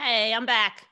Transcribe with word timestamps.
Hey, 0.00 0.32
I'm 0.32 0.46
back. 0.46 0.86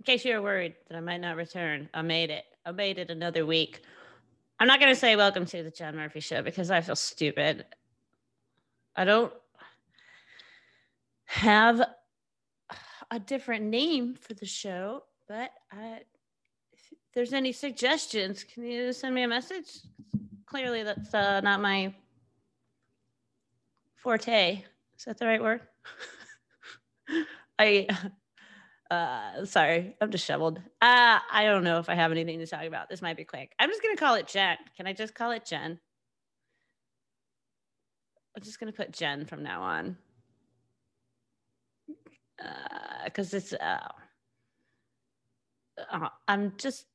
In 0.00 0.04
case 0.04 0.24
you 0.24 0.34
were 0.34 0.42
worried 0.42 0.74
that 0.88 0.96
I 0.96 1.00
might 1.00 1.20
not 1.20 1.36
return, 1.36 1.88
I 1.94 2.02
made 2.02 2.30
it. 2.30 2.42
I 2.64 2.72
made 2.72 2.98
it 2.98 3.10
another 3.10 3.46
week. 3.46 3.82
I'm 4.58 4.66
not 4.66 4.80
going 4.80 4.92
to 4.92 4.98
say 4.98 5.14
welcome 5.14 5.46
to 5.46 5.62
the 5.62 5.70
Jen 5.70 5.94
Murphy 5.94 6.18
show 6.18 6.42
because 6.42 6.68
I 6.68 6.80
feel 6.80 6.96
stupid. 6.96 7.64
I 8.96 9.04
don't 9.04 9.32
have 11.26 11.80
a 13.12 13.20
different 13.20 13.66
name 13.66 14.16
for 14.16 14.34
the 14.34 14.44
show, 14.44 15.04
but 15.28 15.52
I, 15.70 16.00
if 16.72 16.80
there's 17.14 17.32
any 17.32 17.52
suggestions, 17.52 18.42
can 18.42 18.64
you 18.64 18.92
send 18.92 19.14
me 19.14 19.22
a 19.22 19.28
message? 19.28 19.78
Clearly, 20.46 20.82
that's 20.82 21.14
uh, 21.14 21.40
not 21.40 21.60
my 21.60 21.94
forte. 23.94 24.64
Is 24.98 25.04
that 25.04 25.18
the 25.18 25.26
right 25.26 25.40
word? 25.40 25.60
I 27.58 27.86
uh 28.90 29.44
sorry, 29.44 29.96
I'm 30.00 30.10
disheveled. 30.10 30.58
Uh 30.80 31.18
I 31.30 31.44
don't 31.44 31.64
know 31.64 31.78
if 31.78 31.88
I 31.88 31.94
have 31.94 32.12
anything 32.12 32.38
to 32.38 32.46
talk 32.46 32.64
about. 32.64 32.88
This 32.88 33.02
might 33.02 33.16
be 33.16 33.24
quick. 33.24 33.52
I'm 33.58 33.70
just 33.70 33.82
gonna 33.82 33.96
call 33.96 34.14
it 34.14 34.26
Jen. 34.26 34.56
Can 34.76 34.86
I 34.86 34.92
just 34.92 35.14
call 35.14 35.30
it 35.32 35.44
Jen? 35.44 35.78
I'm 38.36 38.42
just 38.42 38.60
gonna 38.60 38.72
put 38.72 38.92
Jen 38.92 39.24
from 39.24 39.42
now 39.42 39.62
on. 39.62 39.96
Uh 42.42 43.04
because 43.04 43.32
it's 43.32 43.52
uh, 43.52 43.88
uh 45.90 46.08
I'm 46.28 46.52
just 46.58 46.86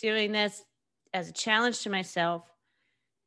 doing 0.00 0.32
this 0.32 0.64
as 1.14 1.28
a 1.28 1.32
challenge 1.32 1.80
to 1.80 1.90
myself 1.90 2.42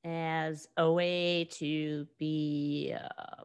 as 0.04 0.68
a 0.78 0.92
way 0.92 1.46
to 1.52 2.08
be 2.20 2.94
uh, 2.96 3.44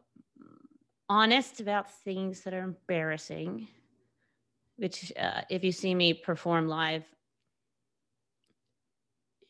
honest 1.11 1.59
about 1.59 1.91
things 2.05 2.39
that 2.39 2.53
are 2.53 2.63
embarrassing, 2.63 3.67
which, 4.77 5.11
uh, 5.19 5.41
if 5.49 5.61
you 5.61 5.73
see 5.73 5.93
me 5.93 6.13
perform 6.13 6.69
live, 6.69 7.03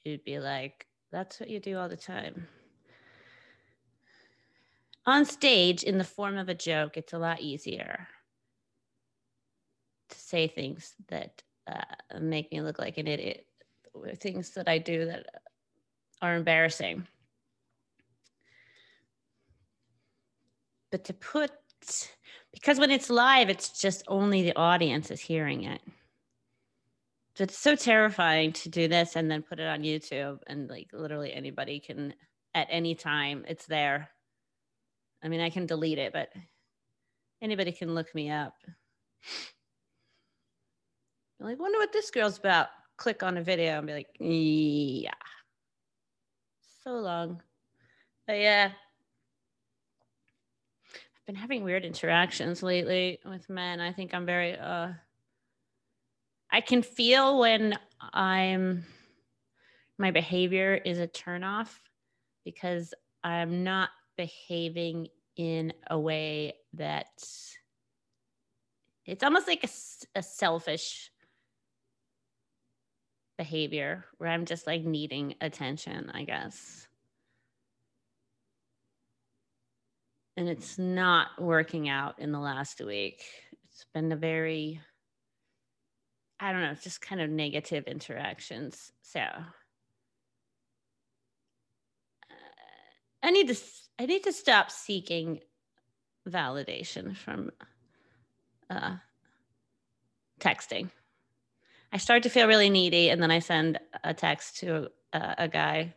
you'd 0.03 0.23
be 0.23 0.39
like, 0.39 0.88
that's 1.11 1.39
what 1.39 1.52
you 1.52 1.59
do 1.59 1.77
all 1.77 1.88
the 1.88 1.95
time. 1.95 2.47
On 5.05 5.23
stage, 5.23 5.83
in 5.83 5.99
the 5.99 6.03
form 6.03 6.36
of 6.36 6.49
a 6.49 6.55
joke, 6.55 6.97
it's 6.97 7.13
a 7.13 7.19
lot 7.19 7.41
easier 7.41 8.08
to 10.09 10.17
say 10.17 10.47
things 10.47 10.95
that 11.09 11.43
uh, 11.67 12.19
make 12.19 12.52
me 12.52 12.61
look 12.61 12.80
like 12.80 12.97
an 12.97 13.05
idiot, 13.05 13.45
things 14.16 14.49
that 14.55 14.67
I 14.67 14.80
do 14.80 15.05
that 15.05 15.27
are 16.23 16.36
embarrassing. 16.36 17.05
But 20.92 21.06
to 21.06 21.14
put 21.14 21.52
because 22.53 22.78
when 22.78 22.92
it's 22.92 23.09
live 23.09 23.50
it's 23.50 23.81
just 23.81 24.03
only 24.08 24.44
the 24.44 24.56
audience 24.56 25.09
is 25.09 25.22
hearing 25.22 25.64
it. 25.64 25.81
So 27.36 27.45
it's 27.45 27.58
so 27.58 27.75
terrifying 27.75 28.52
to 28.53 28.70
do 28.70 28.88
this 28.88 29.16
and 29.16 29.31
then 29.31 29.42
put 29.42 29.59
it 29.59 29.67
on 29.67 29.81
youtube 29.83 30.39
and 30.48 30.70
like 30.70 30.89
literally 30.94 31.33
anybody 31.33 31.80
can 31.80 32.14
at 32.53 32.67
any 32.70 32.94
time 32.94 33.45
it's 33.48 33.66
there. 33.66 34.09
I 35.23 35.30
mean 35.30 35.42
i 35.42 35.50
can 35.50 35.66
delete 35.66 35.98
it 35.98 36.14
but 36.14 36.30
anybody 37.42 37.72
can 37.72 37.95
look 37.95 38.14
me 38.14 38.30
up. 38.30 38.55
I'm 41.39 41.48
like 41.48 41.59
wonder 41.59 41.80
what 41.80 41.94
this 41.94 42.11
girl's 42.11 42.38
about. 42.38 42.67
Click 42.98 43.23
on 43.23 43.38
a 43.38 43.42
video 43.42 43.78
and 43.78 43.88
be 43.88 43.94
like 43.94 44.16
yeah 44.20 45.11
so 46.83 46.92
long. 46.92 47.42
But 48.28 48.39
yeah 48.39 48.72
been 51.31 51.39
having 51.39 51.63
weird 51.63 51.85
interactions 51.85 52.61
lately 52.61 53.17
with 53.23 53.49
men. 53.49 53.79
I 53.79 53.93
think 53.93 54.13
I'm 54.13 54.25
very 54.25 54.57
uh 54.57 54.89
I 56.51 56.59
can 56.59 56.81
feel 56.83 57.39
when 57.39 57.79
I'm 58.11 58.83
my 59.97 60.11
behavior 60.11 60.73
is 60.73 60.99
a 60.99 61.08
turnoff 61.08 61.70
because 62.43 62.93
I'm 63.23 63.64
not 63.64 63.91
behaving 64.17 65.08
in 65.37 65.71
a 65.89 65.97
way 65.97 66.55
that 66.73 67.08
it's 69.05 69.23
almost 69.23 69.47
like 69.47 69.64
a, 69.64 70.20
a 70.20 70.23
selfish 70.23 71.11
behavior 73.37 74.03
where 74.17 74.30
I'm 74.30 74.43
just 74.43 74.67
like 74.67 74.83
needing 74.83 75.36
attention, 75.39 76.11
I 76.14 76.25
guess. 76.25 76.89
And 80.37 80.47
it's 80.47 80.77
not 80.77 81.30
working 81.39 81.89
out 81.89 82.19
in 82.19 82.31
the 82.31 82.39
last 82.39 82.80
week. 82.81 83.23
It's 83.64 83.86
been 83.93 84.11
a 84.11 84.15
very, 84.15 84.80
I 86.39 86.52
don't 86.52 86.61
know, 86.61 86.75
just 86.81 87.02
kind 87.02 87.21
of 87.21 87.30
negative 87.30 87.86
interactions. 87.86 88.91
So 89.02 89.20
uh, 89.20 89.43
I 93.23 93.31
need 93.31 93.49
to, 93.49 93.55
I 93.99 94.05
need 94.05 94.23
to 94.23 94.33
stop 94.33 94.71
seeking 94.71 95.41
validation 96.27 97.15
from 97.15 97.52
uh, 98.70 98.95
texting. 100.39 100.89
I 101.93 101.97
start 101.97 102.23
to 102.23 102.30
feel 102.30 102.47
really 102.47 102.70
needy, 102.70 103.09
and 103.09 103.21
then 103.21 103.31
I 103.31 103.39
send 103.39 103.80
a 104.03 104.14
text 104.14 104.59
to 104.59 104.89
a, 105.11 105.36
a 105.39 105.47
guy 105.49 105.93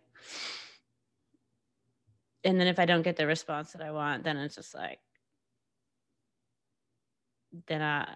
and 2.45 2.61
then 2.61 2.67
if 2.67 2.79
I 2.79 2.85
don't 2.85 3.03
get 3.03 3.17
the 3.17 3.27
response 3.27 3.73
that 3.73 3.83
I 3.83 3.91
want, 3.91 4.25
then 4.25 4.37
it's 4.37 4.55
just 4.55 4.75
like, 4.75 4.99
then 7.67 7.81
I, 7.81 8.07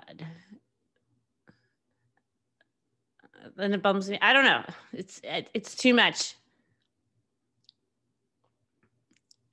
then 3.57 3.73
it 3.73 3.83
bums 3.83 4.11
me. 4.11 4.19
I 4.21 4.33
don't 4.33 4.45
know. 4.45 4.63
It's 4.93 5.21
it's 5.25 5.75
too 5.75 5.95
much. 5.95 6.35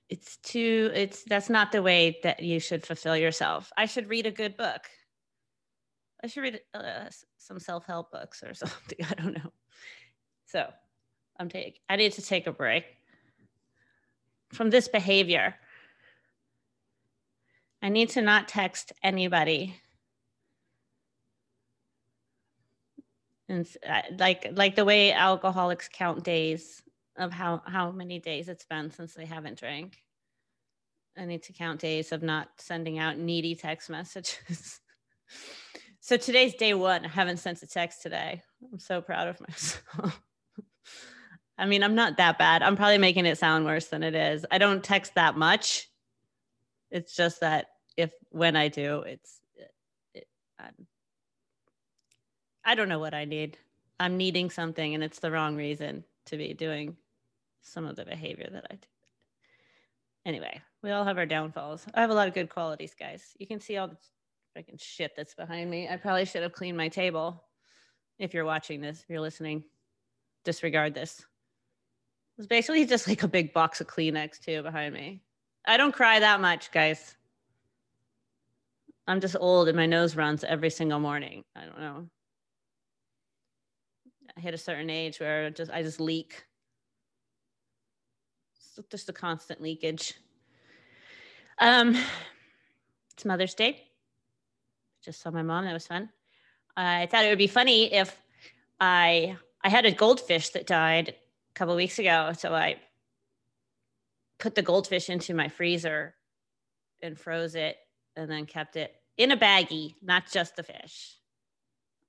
It's 0.09 0.37
too. 0.37 0.91
It's 0.93 1.23
that's 1.23 1.49
not 1.49 1.71
the 1.71 1.81
way 1.81 2.19
that 2.23 2.41
you 2.41 2.59
should 2.59 2.85
fulfill 2.85 3.15
yourself. 3.15 3.71
I 3.77 3.85
should 3.85 4.09
read 4.09 4.25
a 4.25 4.31
good 4.31 4.57
book. 4.57 4.81
I 6.23 6.27
should 6.27 6.41
read 6.41 6.61
uh, 6.73 7.05
some 7.37 7.59
self 7.59 7.85
help 7.85 8.11
books 8.11 8.43
or 8.43 8.53
something. 8.53 8.97
I 9.09 9.13
don't 9.13 9.33
know. 9.33 9.51
So 10.47 10.67
I'm 11.39 11.49
take. 11.49 11.79
I 11.89 11.95
need 11.95 12.13
to 12.13 12.21
take 12.21 12.47
a 12.47 12.51
break 12.51 12.85
from 14.55 14.69
this 14.69 14.87
behavior. 14.87 15.55
I 17.81 17.89
need 17.89 18.09
to 18.11 18.21
not 18.21 18.47
text 18.47 18.93
anybody. 19.03 19.75
And 23.47 23.67
like 24.17 24.47
like 24.53 24.75
the 24.75 24.85
way 24.85 25.11
alcoholics 25.11 25.87
count 25.91 26.23
days 26.23 26.81
of 27.15 27.31
how 27.31 27.61
how 27.67 27.91
many 27.91 28.17
days 28.17 28.49
it's 28.49 28.65
been 28.65 28.89
since 28.89 29.13
they 29.13 29.25
haven't 29.25 29.59
drank. 29.59 29.97
I 31.15 31.25
need 31.25 31.43
to 31.43 31.53
count 31.53 31.79
days 31.79 32.11
of 32.11 32.23
not 32.23 32.49
sending 32.57 32.97
out 32.97 33.19
needy 33.19 33.53
text 33.53 33.89
messages. 33.89 34.81
so 35.99 36.17
today's 36.17 36.55
day 36.55 36.73
one. 36.73 37.05
I 37.05 37.09
haven't 37.09 37.37
sent 37.37 37.61
a 37.61 37.67
text 37.67 38.01
today. 38.01 38.41
I'm 38.71 38.79
so 38.79 38.99
proud 38.99 39.27
of 39.27 39.39
myself. 39.39 40.21
I 41.57 41.65
mean, 41.65 41.83
I'm 41.83 41.95
not 41.95 42.17
that 42.17 42.37
bad. 42.37 42.61
I'm 42.61 42.75
probably 42.75 42.97
making 42.97 43.25
it 43.25 43.37
sound 43.37 43.65
worse 43.65 43.87
than 43.87 44.03
it 44.03 44.15
is. 44.15 44.45
I 44.51 44.57
don't 44.57 44.83
text 44.83 45.15
that 45.15 45.37
much. 45.37 45.89
It's 46.91 47.15
just 47.15 47.39
that 47.41 47.67
if 47.95 48.11
when 48.29 48.55
I 48.55 48.67
do, 48.67 49.01
it's 49.01 49.39
it, 49.55 49.73
it, 50.13 50.27
I 52.63 52.75
don't 52.75 52.89
know 52.89 52.99
what 52.99 53.13
I 53.13 53.25
need. 53.25 53.57
I'm 53.99 54.17
needing 54.17 54.49
something, 54.49 54.93
and 54.93 55.03
it's 55.03 55.19
the 55.19 55.31
wrong 55.31 55.55
reason 55.55 56.03
to 56.25 56.37
be 56.37 56.53
doing 56.53 56.97
some 57.61 57.85
of 57.85 57.95
the 57.95 58.05
behavior 58.05 58.49
that 58.51 58.67
I 58.69 58.75
do. 58.75 58.87
Anyway, 60.25 60.59
we 60.81 60.91
all 60.91 61.05
have 61.05 61.17
our 61.17 61.25
downfalls. 61.25 61.85
I 61.93 62.01
have 62.01 62.09
a 62.09 62.13
lot 62.13 62.27
of 62.27 62.33
good 62.33 62.49
qualities, 62.49 62.95
guys. 62.99 63.23
You 63.37 63.47
can 63.47 63.59
see 63.59 63.77
all 63.77 63.87
the 63.87 63.97
freaking 64.57 64.81
shit 64.81 65.11
that's 65.15 65.35
behind 65.35 65.69
me. 65.69 65.87
I 65.87 65.97
probably 65.97 66.25
should 66.25 66.43
have 66.43 66.53
cleaned 66.53 66.77
my 66.77 66.89
table. 66.89 67.43
If 68.17 68.33
you're 68.33 68.45
watching 68.45 68.81
this, 68.81 69.01
if 69.01 69.09
you're 69.09 69.21
listening, 69.21 69.63
disregard 70.43 70.93
this. 70.93 71.25
It's 72.37 72.47
basically 72.47 72.85
just 72.85 73.07
like 73.07 73.23
a 73.23 73.27
big 73.27 73.53
box 73.53 73.79
of 73.79 73.87
Kleenex 73.87 74.39
too 74.39 74.61
behind 74.61 74.93
me. 74.93 75.21
I 75.65 75.77
don't 75.77 75.93
cry 75.93 76.19
that 76.19 76.41
much, 76.41 76.71
guys. 76.71 77.15
I'm 79.07 79.21
just 79.21 79.35
old 79.39 79.67
and 79.67 79.77
my 79.77 79.85
nose 79.85 80.15
runs 80.15 80.43
every 80.43 80.69
single 80.69 80.99
morning. 80.99 81.43
I 81.55 81.65
don't 81.65 81.79
know. 81.79 82.09
I 84.35 84.41
hit 84.41 84.53
a 84.53 84.57
certain 84.57 84.89
age 84.89 85.19
where 85.19 85.49
just 85.49 85.71
I 85.71 85.81
just 85.81 85.99
leak. 85.99 86.43
It's 88.77 88.89
just 88.89 89.09
a 89.09 89.13
constant 89.13 89.61
leakage. 89.61 90.15
Um, 91.59 91.95
it's 93.13 93.23
Mother's 93.23 93.53
Day. 93.53 93.87
Just 95.03 95.21
saw 95.21 95.31
my 95.31 95.43
mom. 95.43 95.63
That 95.65 95.73
was 95.73 95.87
fun. 95.87 96.09
I 96.75 97.07
thought 97.09 97.23
it 97.23 97.29
would 97.29 97.37
be 97.37 97.47
funny 97.47 97.93
if 97.93 98.19
I 98.81 99.37
I 99.63 99.69
had 99.69 99.85
a 99.85 99.91
goldfish 99.91 100.49
that 100.49 100.67
died 100.67 101.15
couple 101.55 101.75
weeks 101.75 101.99
ago. 101.99 102.33
So 102.37 102.53
I 102.53 102.77
put 104.39 104.55
the 104.55 104.61
goldfish 104.61 105.09
into 105.09 105.33
my 105.33 105.47
freezer 105.47 106.13
and 107.01 107.17
froze 107.17 107.55
it 107.55 107.77
and 108.15 108.29
then 108.29 108.45
kept 108.45 108.75
it 108.75 108.93
in 109.17 109.31
a 109.31 109.37
baggie, 109.37 109.95
not 110.01 110.29
just 110.31 110.55
the 110.55 110.63
fish. 110.63 111.15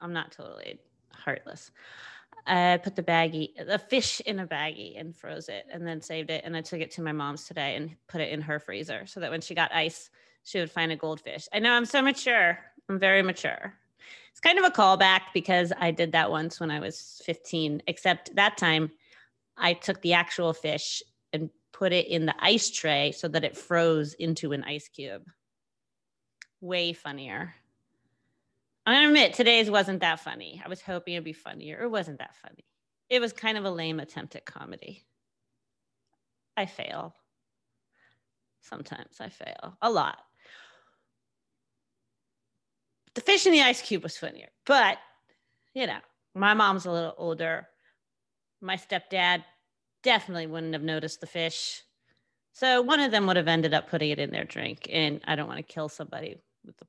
I'm 0.00 0.12
not 0.12 0.32
totally 0.32 0.78
heartless. 1.12 1.70
I 2.46 2.78
put 2.82 2.94
the 2.94 3.02
baggie, 3.02 3.50
the 3.66 3.78
fish 3.78 4.20
in 4.20 4.38
a 4.40 4.46
baggie 4.46 5.00
and 5.00 5.16
froze 5.16 5.48
it 5.48 5.66
and 5.72 5.86
then 5.86 6.00
saved 6.00 6.30
it. 6.30 6.42
And 6.44 6.56
I 6.56 6.60
took 6.60 6.80
it 6.80 6.90
to 6.92 7.02
my 7.02 7.12
mom's 7.12 7.44
today 7.44 7.76
and 7.76 7.96
put 8.08 8.20
it 8.20 8.30
in 8.30 8.40
her 8.42 8.60
freezer 8.60 9.06
so 9.06 9.20
that 9.20 9.30
when 9.30 9.40
she 9.40 9.54
got 9.54 9.74
ice, 9.74 10.10
she 10.44 10.60
would 10.60 10.70
find 10.70 10.92
a 10.92 10.96
goldfish. 10.96 11.48
I 11.52 11.58
know 11.58 11.72
I'm 11.72 11.86
so 11.86 12.02
mature. 12.02 12.58
I'm 12.88 12.98
very 12.98 13.22
mature. 13.22 13.74
It's 14.30 14.40
kind 14.40 14.58
of 14.58 14.64
a 14.64 14.70
callback 14.70 15.22
because 15.34 15.72
I 15.78 15.90
did 15.90 16.12
that 16.12 16.30
once 16.30 16.60
when 16.60 16.70
I 16.70 16.78
was 16.78 17.20
15, 17.24 17.82
except 17.88 18.34
that 18.36 18.56
time 18.56 18.92
I 19.56 19.72
took 19.72 20.00
the 20.02 20.14
actual 20.14 20.52
fish 20.52 21.02
and 21.32 21.50
put 21.72 21.92
it 21.92 22.08
in 22.08 22.26
the 22.26 22.34
ice 22.38 22.70
tray 22.70 23.12
so 23.12 23.28
that 23.28 23.44
it 23.44 23.56
froze 23.56 24.14
into 24.14 24.52
an 24.52 24.64
ice 24.64 24.88
cube. 24.88 25.22
Way 26.60 26.92
funnier. 26.92 27.54
I'm 28.86 28.94
gonna 28.94 29.08
admit 29.08 29.34
today's 29.34 29.70
wasn't 29.70 30.00
that 30.00 30.20
funny. 30.20 30.62
I 30.64 30.68
was 30.68 30.80
hoping 30.80 31.14
it'd 31.14 31.24
be 31.24 31.32
funnier. 31.32 31.82
It 31.82 31.90
wasn't 31.90 32.18
that 32.18 32.36
funny. 32.36 32.64
It 33.10 33.20
was 33.20 33.32
kind 33.32 33.58
of 33.58 33.64
a 33.64 33.70
lame 33.70 34.00
attempt 34.00 34.36
at 34.36 34.46
comedy. 34.46 35.04
I 36.56 36.66
fail. 36.66 37.14
Sometimes 38.60 39.16
I 39.20 39.28
fail 39.28 39.76
a 39.82 39.90
lot. 39.90 40.18
The 43.14 43.20
fish 43.20 43.46
in 43.46 43.52
the 43.52 43.62
ice 43.62 43.82
cube 43.82 44.02
was 44.02 44.16
funnier, 44.16 44.48
but 44.66 44.98
you 45.74 45.86
know, 45.86 45.98
my 46.34 46.54
mom's 46.54 46.86
a 46.86 46.90
little 46.90 47.14
older. 47.16 47.68
My 48.60 48.76
stepdad 48.76 49.44
definitely 50.02 50.46
wouldn't 50.46 50.72
have 50.72 50.82
noticed 50.82 51.20
the 51.20 51.26
fish. 51.26 51.82
So 52.52 52.80
one 52.80 53.00
of 53.00 53.10
them 53.10 53.26
would 53.26 53.36
have 53.36 53.48
ended 53.48 53.74
up 53.74 53.90
putting 53.90 54.10
it 54.10 54.18
in 54.18 54.30
their 54.30 54.44
drink. 54.44 54.88
And 54.90 55.20
I 55.26 55.36
don't 55.36 55.48
want 55.48 55.58
to 55.58 55.62
kill 55.62 55.88
somebody 55.88 56.36
with 56.64 56.76
the 56.78 56.86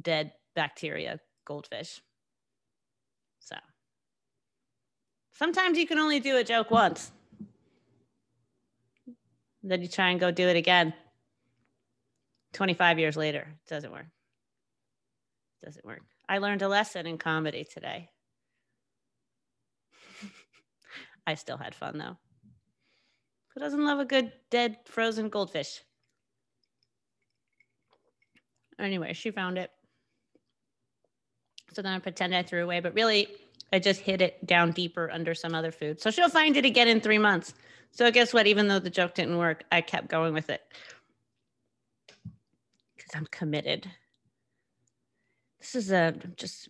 dead 0.00 0.32
bacteria 0.54 1.20
goldfish. 1.44 2.00
So 3.40 3.56
sometimes 5.32 5.76
you 5.76 5.86
can 5.86 5.98
only 5.98 6.20
do 6.20 6.36
a 6.36 6.44
joke 6.44 6.70
once. 6.70 7.12
Then 9.62 9.82
you 9.82 9.88
try 9.88 10.10
and 10.10 10.20
go 10.20 10.30
do 10.30 10.48
it 10.48 10.56
again. 10.56 10.94
25 12.52 12.98
years 12.98 13.16
later, 13.16 13.40
it 13.40 13.68
doesn't 13.68 13.90
work. 13.90 14.06
It 15.62 15.66
doesn't 15.66 15.84
work. 15.84 16.02
I 16.28 16.38
learned 16.38 16.62
a 16.62 16.68
lesson 16.68 17.06
in 17.06 17.18
comedy 17.18 17.64
today. 17.64 18.10
I 21.26 21.34
still 21.34 21.56
had 21.56 21.74
fun 21.74 21.98
though. 21.98 22.16
Who 23.54 23.60
doesn't 23.60 23.84
love 23.84 24.00
a 24.00 24.04
good 24.04 24.32
dead 24.50 24.78
frozen 24.84 25.28
goldfish? 25.28 25.80
Anyway, 28.78 29.12
she 29.12 29.30
found 29.30 29.58
it. 29.58 29.70
So 31.72 31.82
then 31.82 31.92
I 31.92 31.98
pretend 31.98 32.34
I 32.34 32.42
threw 32.42 32.64
away, 32.64 32.80
but 32.80 32.94
really 32.94 33.28
I 33.72 33.78
just 33.78 34.00
hid 34.00 34.22
it 34.22 34.44
down 34.46 34.72
deeper 34.72 35.10
under 35.12 35.34
some 35.34 35.54
other 35.54 35.72
food. 35.72 36.00
So 36.00 36.10
she'll 36.10 36.28
find 36.28 36.56
it 36.56 36.64
again 36.64 36.88
in 36.88 37.00
three 37.00 37.18
months. 37.18 37.54
So 37.90 38.10
guess 38.10 38.34
what? 38.34 38.46
Even 38.46 38.68
though 38.68 38.80
the 38.80 38.90
joke 38.90 39.14
didn't 39.14 39.38
work, 39.38 39.64
I 39.70 39.80
kept 39.80 40.08
going 40.08 40.34
with 40.34 40.50
it 40.50 40.62
because 42.96 43.14
I'm 43.14 43.26
committed. 43.26 43.88
This 45.60 45.74
is 45.76 45.92
a 45.92 46.14
just 46.36 46.68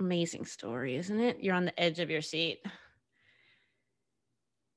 amazing 0.00 0.44
story, 0.44 0.96
isn't 0.96 1.20
it? 1.20 1.38
You're 1.40 1.54
on 1.54 1.64
the 1.64 1.80
edge 1.80 1.98
of 1.98 2.10
your 2.10 2.22
seat. 2.22 2.60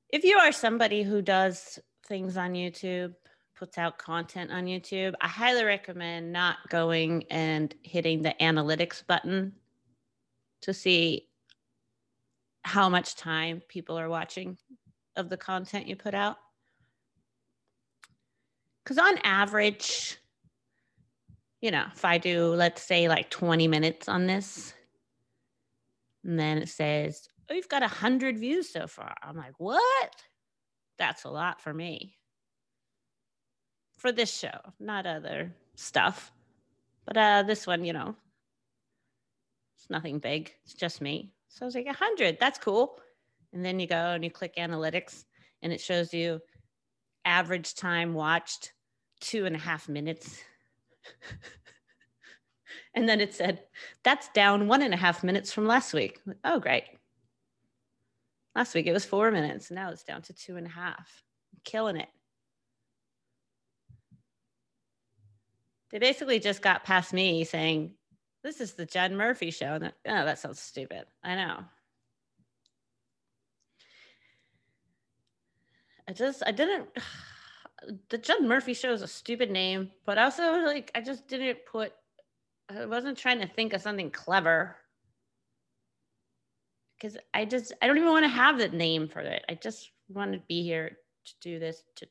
If 0.09 0.23
you 0.23 0.37
are 0.37 0.51
somebody 0.51 1.03
who 1.03 1.21
does 1.21 1.79
things 2.05 2.37
on 2.37 2.53
YouTube, 2.53 3.13
puts 3.55 3.77
out 3.77 3.97
content 3.97 4.51
on 4.51 4.65
YouTube, 4.65 5.13
I 5.21 5.27
highly 5.27 5.63
recommend 5.63 6.33
not 6.33 6.57
going 6.69 7.25
and 7.29 7.73
hitting 7.83 8.21
the 8.21 8.35
analytics 8.41 9.05
button 9.05 9.53
to 10.61 10.73
see 10.73 11.27
how 12.63 12.89
much 12.89 13.15
time 13.15 13.61
people 13.67 13.97
are 13.97 14.09
watching 14.09 14.57
of 15.15 15.29
the 15.29 15.37
content 15.37 15.87
you 15.87 15.95
put 15.95 16.13
out. 16.13 16.37
Because 18.83 18.97
on 18.97 19.17
average, 19.23 20.17
you 21.61 21.71
know, 21.71 21.85
if 21.93 22.03
I 22.03 22.17
do, 22.17 22.47
let's 22.47 22.81
say, 22.81 23.07
like 23.07 23.29
20 23.29 23.67
minutes 23.67 24.09
on 24.09 24.25
this, 24.25 24.73
and 26.23 26.39
then 26.39 26.57
it 26.57 26.69
says, 26.69 27.27
Oh, 27.49 27.53
you've 27.53 27.69
got 27.69 27.83
a 27.83 27.87
hundred 27.87 28.37
views 28.37 28.69
so 28.69 28.87
far. 28.87 29.13
I'm 29.21 29.35
like, 29.35 29.59
what? 29.59 30.15
That's 30.97 31.25
a 31.25 31.29
lot 31.29 31.61
for 31.61 31.73
me. 31.73 32.15
For 33.97 34.11
this 34.11 34.33
show, 34.33 34.57
not 34.79 35.05
other 35.05 35.53
stuff. 35.75 36.31
But 37.05 37.17
uh 37.17 37.43
this 37.43 37.67
one, 37.67 37.83
you 37.83 37.93
know, 37.93 38.15
it's 39.77 39.89
nothing 39.89 40.19
big. 40.19 40.53
It's 40.63 40.73
just 40.73 41.01
me. 41.01 41.33
So 41.49 41.65
I 41.65 41.65
was 41.65 41.75
like, 41.75 41.87
a 41.87 41.93
hundred, 41.93 42.37
that's 42.39 42.59
cool. 42.59 42.97
And 43.53 43.65
then 43.65 43.79
you 43.79 43.87
go 43.87 43.95
and 43.95 44.23
you 44.23 44.31
click 44.31 44.55
analytics 44.57 45.25
and 45.61 45.73
it 45.73 45.81
shows 45.81 46.13
you 46.13 46.39
average 47.25 47.75
time 47.75 48.13
watched 48.13 48.73
two 49.19 49.45
and 49.45 49.55
a 49.55 49.59
half 49.59 49.89
minutes. 49.89 50.41
And 52.93 53.07
then 53.07 53.21
it 53.21 53.33
said, 53.33 53.63
that's 54.03 54.29
down 54.29 54.67
one 54.67 54.81
and 54.81 54.93
a 54.93 54.97
half 54.97 55.23
minutes 55.23 55.53
from 55.53 55.65
last 55.65 55.93
week. 55.93 56.19
Oh, 56.43 56.59
great. 56.59 56.83
Last 58.55 58.75
week 58.75 58.87
it 58.87 58.93
was 58.93 59.05
four 59.05 59.31
minutes. 59.31 59.71
Now 59.71 59.91
it's 59.91 60.03
down 60.03 60.21
to 60.23 60.33
two 60.33 60.57
and 60.57 60.67
a 60.67 60.69
half. 60.69 61.23
I'm 61.53 61.61
killing 61.63 61.95
it. 61.95 62.09
They 65.91 65.99
basically 65.99 66.39
just 66.39 66.61
got 66.61 66.83
past 66.83 67.13
me 67.13 67.43
saying, 67.43 67.93
This 68.43 68.59
is 68.59 68.73
the 68.73 68.85
Jen 68.85 69.15
Murphy 69.15 69.51
show. 69.51 69.73
And 69.73 69.83
that, 69.85 69.93
oh, 70.07 70.25
that 70.25 70.39
sounds 70.39 70.59
stupid. 70.59 71.05
I 71.23 71.35
know. 71.35 71.63
I 76.07 76.13
just, 76.13 76.43
I 76.45 76.51
didn't. 76.51 76.89
The 78.09 78.19
Jen 78.19 78.47
Murphy 78.47 78.75
show 78.75 78.93
is 78.93 79.01
a 79.01 79.07
stupid 79.07 79.49
name, 79.49 79.89
but 80.05 80.19
also 80.19 80.59
like 80.59 80.91
I 80.93 81.01
just 81.01 81.27
didn't 81.27 81.65
put 81.65 81.93
I 82.77 82.85
wasn't 82.85 83.17
trying 83.17 83.39
to 83.39 83.47
think 83.47 83.73
of 83.73 83.81
something 83.81 84.11
clever 84.11 84.75
because 86.95 87.17
I 87.33 87.45
just 87.45 87.73
I 87.81 87.87
don't 87.87 87.97
even 87.97 88.09
want 88.09 88.25
to 88.25 88.29
have 88.29 88.57
the 88.57 88.69
name 88.69 89.07
for 89.07 89.19
it. 89.19 89.43
I 89.49 89.55
just 89.55 89.91
want 90.09 90.33
to 90.33 90.39
be 90.47 90.63
here 90.63 90.97
to 91.25 91.33
do 91.41 91.59
this. 91.59 91.83
To 91.97 92.07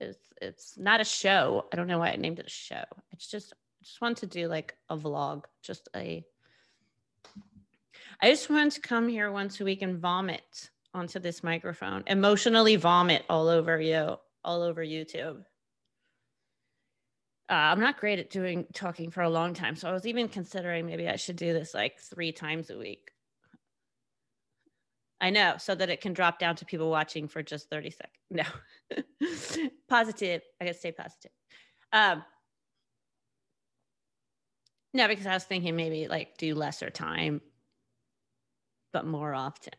it's 0.00 0.32
it's 0.40 0.78
not 0.78 1.00
a 1.00 1.04
show. 1.04 1.66
I 1.72 1.76
don't 1.76 1.86
know 1.86 1.98
why 1.98 2.10
I 2.10 2.16
named 2.16 2.38
it 2.38 2.46
a 2.46 2.50
show. 2.50 2.84
It's 3.12 3.28
just 3.28 3.52
I 3.52 3.84
just 3.84 4.00
want 4.00 4.18
to 4.18 4.26
do 4.26 4.48
like 4.48 4.74
a 4.88 4.96
vlog, 4.96 5.44
just 5.62 5.88
a. 5.94 6.24
I 8.20 8.30
just 8.30 8.50
want 8.50 8.72
to 8.72 8.80
come 8.80 9.08
here 9.08 9.30
once 9.30 9.60
a 9.60 9.64
week 9.64 9.82
and 9.82 9.98
vomit 9.98 10.70
onto 10.94 11.20
this 11.20 11.44
microphone, 11.44 12.02
emotionally 12.06 12.76
vomit 12.76 13.24
all 13.28 13.48
over 13.48 13.80
you, 13.80 14.16
all 14.44 14.62
over 14.62 14.84
YouTube 14.84 15.44
uh, 17.50 17.54
I'm 17.54 17.80
not 17.80 17.98
great 17.98 18.18
at 18.18 18.30
doing 18.30 18.66
talking 18.74 19.10
for 19.10 19.22
a 19.22 19.30
long 19.30 19.54
time. 19.54 19.74
So 19.74 19.88
I 19.88 19.92
was 19.92 20.06
even 20.06 20.28
considering 20.28 20.86
maybe 20.86 21.08
I 21.08 21.16
should 21.16 21.36
do 21.36 21.52
this 21.52 21.72
like 21.72 21.98
three 21.98 22.32
times 22.32 22.70
a 22.70 22.76
week. 22.76 23.10
I 25.20 25.30
know, 25.30 25.54
so 25.58 25.74
that 25.74 25.88
it 25.88 26.00
can 26.00 26.12
drop 26.12 26.38
down 26.38 26.56
to 26.56 26.64
people 26.64 26.90
watching 26.90 27.26
for 27.26 27.42
just 27.42 27.70
30 27.70 27.90
seconds. 27.90 28.14
No, 28.30 28.44
positive. 29.88 30.42
I 30.60 30.66
gotta 30.66 30.78
stay 30.78 30.92
positive. 30.92 31.30
Um, 31.92 32.22
no, 34.92 35.08
because 35.08 35.26
I 35.26 35.34
was 35.34 35.44
thinking 35.44 35.76
maybe 35.76 36.08
like 36.08 36.36
do 36.36 36.54
lesser 36.54 36.90
time, 36.90 37.40
but 38.92 39.06
more 39.06 39.34
often. 39.34 39.72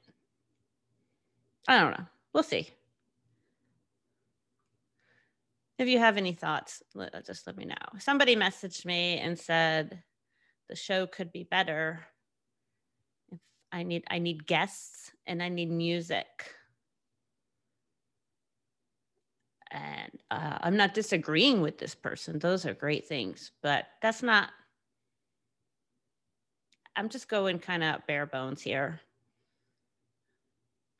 I 1.67 1.79
don't 1.79 1.91
know. 1.91 2.05
We'll 2.33 2.43
see 2.43 2.69
if 5.79 5.87
you 5.87 5.97
have 5.99 6.17
any 6.17 6.33
thoughts, 6.33 6.83
let, 6.93 7.25
just 7.25 7.47
let 7.47 7.57
me 7.57 7.65
know. 7.65 7.75
Somebody 7.99 8.35
messaged 8.35 8.85
me 8.85 9.17
and 9.17 9.39
said 9.39 10.03
the 10.67 10.75
show 10.75 11.07
could 11.07 11.31
be 11.31 11.43
better 11.43 12.05
if 13.31 13.39
I 13.71 13.83
need 13.83 14.03
I 14.09 14.19
need 14.19 14.45
guests 14.45 15.11
and 15.25 15.41
I 15.41 15.49
need 15.49 15.71
music. 15.71 16.27
And 19.71 20.11
uh, 20.31 20.57
I'm 20.61 20.75
not 20.75 20.93
disagreeing 20.93 21.61
with 21.61 21.77
this 21.77 21.95
person; 21.95 22.39
those 22.39 22.65
are 22.65 22.73
great 22.73 23.07
things, 23.07 23.51
but 23.61 23.85
that's 24.01 24.21
not. 24.21 24.49
I'm 26.95 27.07
just 27.07 27.29
going 27.29 27.59
kind 27.59 27.83
of 27.83 28.05
bare 28.05 28.25
bones 28.25 28.61
here 28.61 28.99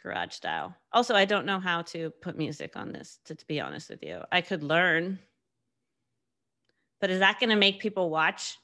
garage 0.01 0.33
style. 0.33 0.75
Also, 0.93 1.15
I 1.15 1.25
don't 1.25 1.45
know 1.45 1.59
how 1.59 1.81
to 1.83 2.09
put 2.21 2.37
music 2.37 2.75
on 2.75 2.91
this, 2.91 3.19
to, 3.25 3.35
to 3.35 3.47
be 3.47 3.59
honest 3.59 3.89
with 3.89 4.03
you. 4.03 4.21
I 4.31 4.41
could 4.41 4.63
learn. 4.63 5.19
But 7.01 7.09
is 7.09 7.19
that 7.19 7.39
going 7.39 7.49
to 7.49 7.55
make 7.55 7.79
people 7.79 8.09
watch 8.09 8.57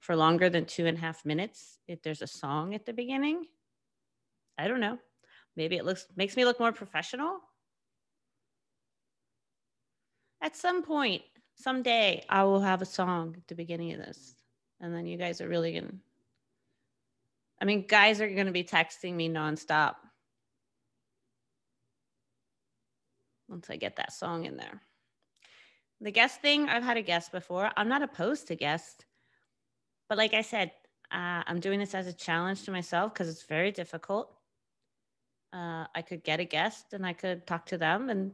for 0.00 0.16
longer 0.16 0.48
than 0.48 0.66
two 0.66 0.86
and 0.86 0.96
a 0.96 1.00
half 1.00 1.24
minutes 1.24 1.78
if 1.88 2.02
there's 2.02 2.22
a 2.22 2.26
song 2.26 2.74
at 2.74 2.86
the 2.86 2.92
beginning? 2.92 3.46
I 4.58 4.68
don't 4.68 4.80
know. 4.80 4.98
Maybe 5.56 5.76
it 5.76 5.84
looks 5.84 6.06
makes 6.16 6.36
me 6.36 6.44
look 6.44 6.60
more 6.60 6.72
professional. 6.72 7.40
at 10.40 10.54
some 10.54 10.82
point, 10.82 11.22
someday, 11.56 12.24
I 12.28 12.44
will 12.44 12.60
have 12.60 12.82
a 12.82 12.86
song 12.86 13.34
at 13.36 13.48
the 13.48 13.54
beginning 13.54 13.92
of 13.92 13.98
this. 13.98 14.34
And 14.80 14.94
then 14.94 15.06
you 15.06 15.16
guys 15.16 15.40
are 15.40 15.48
really 15.48 15.80
to, 15.80 15.92
I 17.60 17.64
mean, 17.64 17.86
guys 17.88 18.20
are 18.20 18.28
to 18.28 18.52
be 18.52 18.62
texting 18.62 19.14
me 19.14 19.28
nonstop 19.28 19.96
once 23.48 23.70
I 23.70 23.76
get 23.76 23.96
that 23.96 24.12
song 24.12 24.44
in 24.44 24.56
there. 24.56 24.80
The 26.00 26.10
guest 26.10 26.42
thing, 26.42 26.68
I've 26.68 26.82
had 26.82 26.96
a 26.96 27.02
guest 27.02 27.32
before. 27.32 27.70
I'm 27.76 27.88
not 27.88 28.02
opposed 28.02 28.48
to 28.48 28.56
guests. 28.56 29.04
But 30.08 30.18
like 30.18 30.34
I 30.34 30.42
said, 30.42 30.72
uh, 31.10 31.42
I'm 31.46 31.60
doing 31.60 31.78
this 31.78 31.94
as 31.94 32.06
a 32.06 32.12
challenge 32.12 32.64
to 32.64 32.70
myself 32.70 33.12
because 33.12 33.28
it's 33.28 33.44
very 33.44 33.72
difficult. 33.72 34.32
Uh, 35.52 35.86
I 35.94 36.02
could 36.02 36.22
get 36.22 36.40
a 36.40 36.44
guest 36.44 36.92
and 36.92 37.06
I 37.06 37.12
could 37.12 37.46
talk 37.46 37.66
to 37.66 37.78
them 37.78 38.10
and 38.10 38.32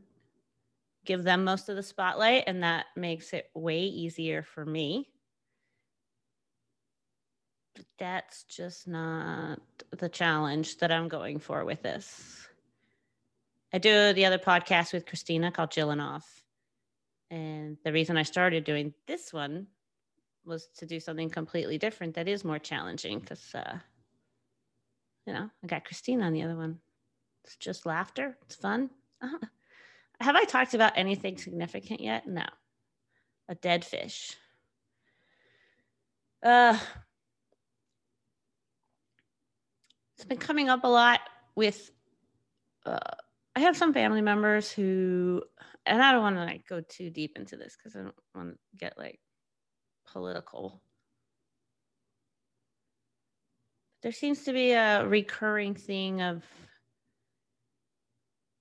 give 1.04 1.22
them 1.22 1.44
most 1.44 1.68
of 1.68 1.76
the 1.76 1.82
spotlight, 1.82 2.44
and 2.46 2.62
that 2.62 2.86
makes 2.96 3.32
it 3.32 3.50
way 3.54 3.80
easier 3.80 4.42
for 4.42 4.64
me. 4.64 5.08
But 7.74 7.86
that's 7.98 8.44
just 8.44 8.86
not 8.86 9.60
the 9.90 10.08
challenge 10.08 10.78
that 10.78 10.92
I'm 10.92 11.08
going 11.08 11.38
for 11.38 11.64
with 11.64 11.82
this. 11.82 12.48
I 13.72 13.78
do 13.78 14.12
the 14.12 14.26
other 14.26 14.38
podcast 14.38 14.92
with 14.92 15.06
Christina 15.06 15.50
called 15.50 15.70
Jill 15.70 15.90
and 15.90 16.00
Off. 16.00 16.44
And 17.30 17.78
the 17.84 17.92
reason 17.92 18.18
I 18.18 18.22
started 18.22 18.64
doing 18.64 18.92
this 19.06 19.32
one 19.32 19.66
was 20.44 20.68
to 20.76 20.86
do 20.86 21.00
something 21.00 21.30
completely 21.30 21.78
different 21.78 22.14
that 22.14 22.28
is 22.28 22.44
more 22.44 22.58
challenging 22.58 23.20
because, 23.20 23.54
uh, 23.54 23.78
you 25.26 25.32
know, 25.32 25.48
I 25.62 25.66
got 25.66 25.84
Christina 25.86 26.26
on 26.26 26.34
the 26.34 26.42
other 26.42 26.56
one. 26.56 26.80
It's 27.44 27.56
just 27.56 27.86
laughter. 27.86 28.36
It's 28.42 28.56
fun. 28.56 28.90
Uh-huh. 29.22 29.38
Have 30.20 30.36
I 30.36 30.44
talked 30.44 30.74
about 30.74 30.92
anything 30.96 31.38
significant 31.38 32.00
yet? 32.00 32.26
No. 32.28 32.44
A 33.48 33.54
dead 33.54 33.84
fish. 33.84 34.36
Uh, 36.42 36.78
it's 40.16 40.24
been 40.26 40.38
coming 40.38 40.68
up 40.68 40.84
a 40.84 40.88
lot 40.88 41.20
with. 41.54 41.90
Uh, 42.84 42.98
I 43.54 43.60
have 43.60 43.76
some 43.76 43.92
family 43.92 44.22
members 44.22 44.72
who, 44.72 45.42
and 45.84 46.02
I 46.02 46.12
don't 46.12 46.22
want 46.22 46.36
to 46.36 46.44
like 46.44 46.66
go 46.66 46.80
too 46.80 47.10
deep 47.10 47.36
into 47.36 47.56
this 47.56 47.76
because 47.76 47.94
I 47.94 48.02
don't 48.02 48.14
want 48.34 48.50
to 48.52 48.76
get 48.78 48.96
like 48.96 49.20
political. 50.06 50.80
There 54.02 54.12
seems 54.12 54.44
to 54.44 54.52
be 54.52 54.72
a 54.72 55.06
recurring 55.06 55.74
thing 55.74 56.22
of 56.22 56.44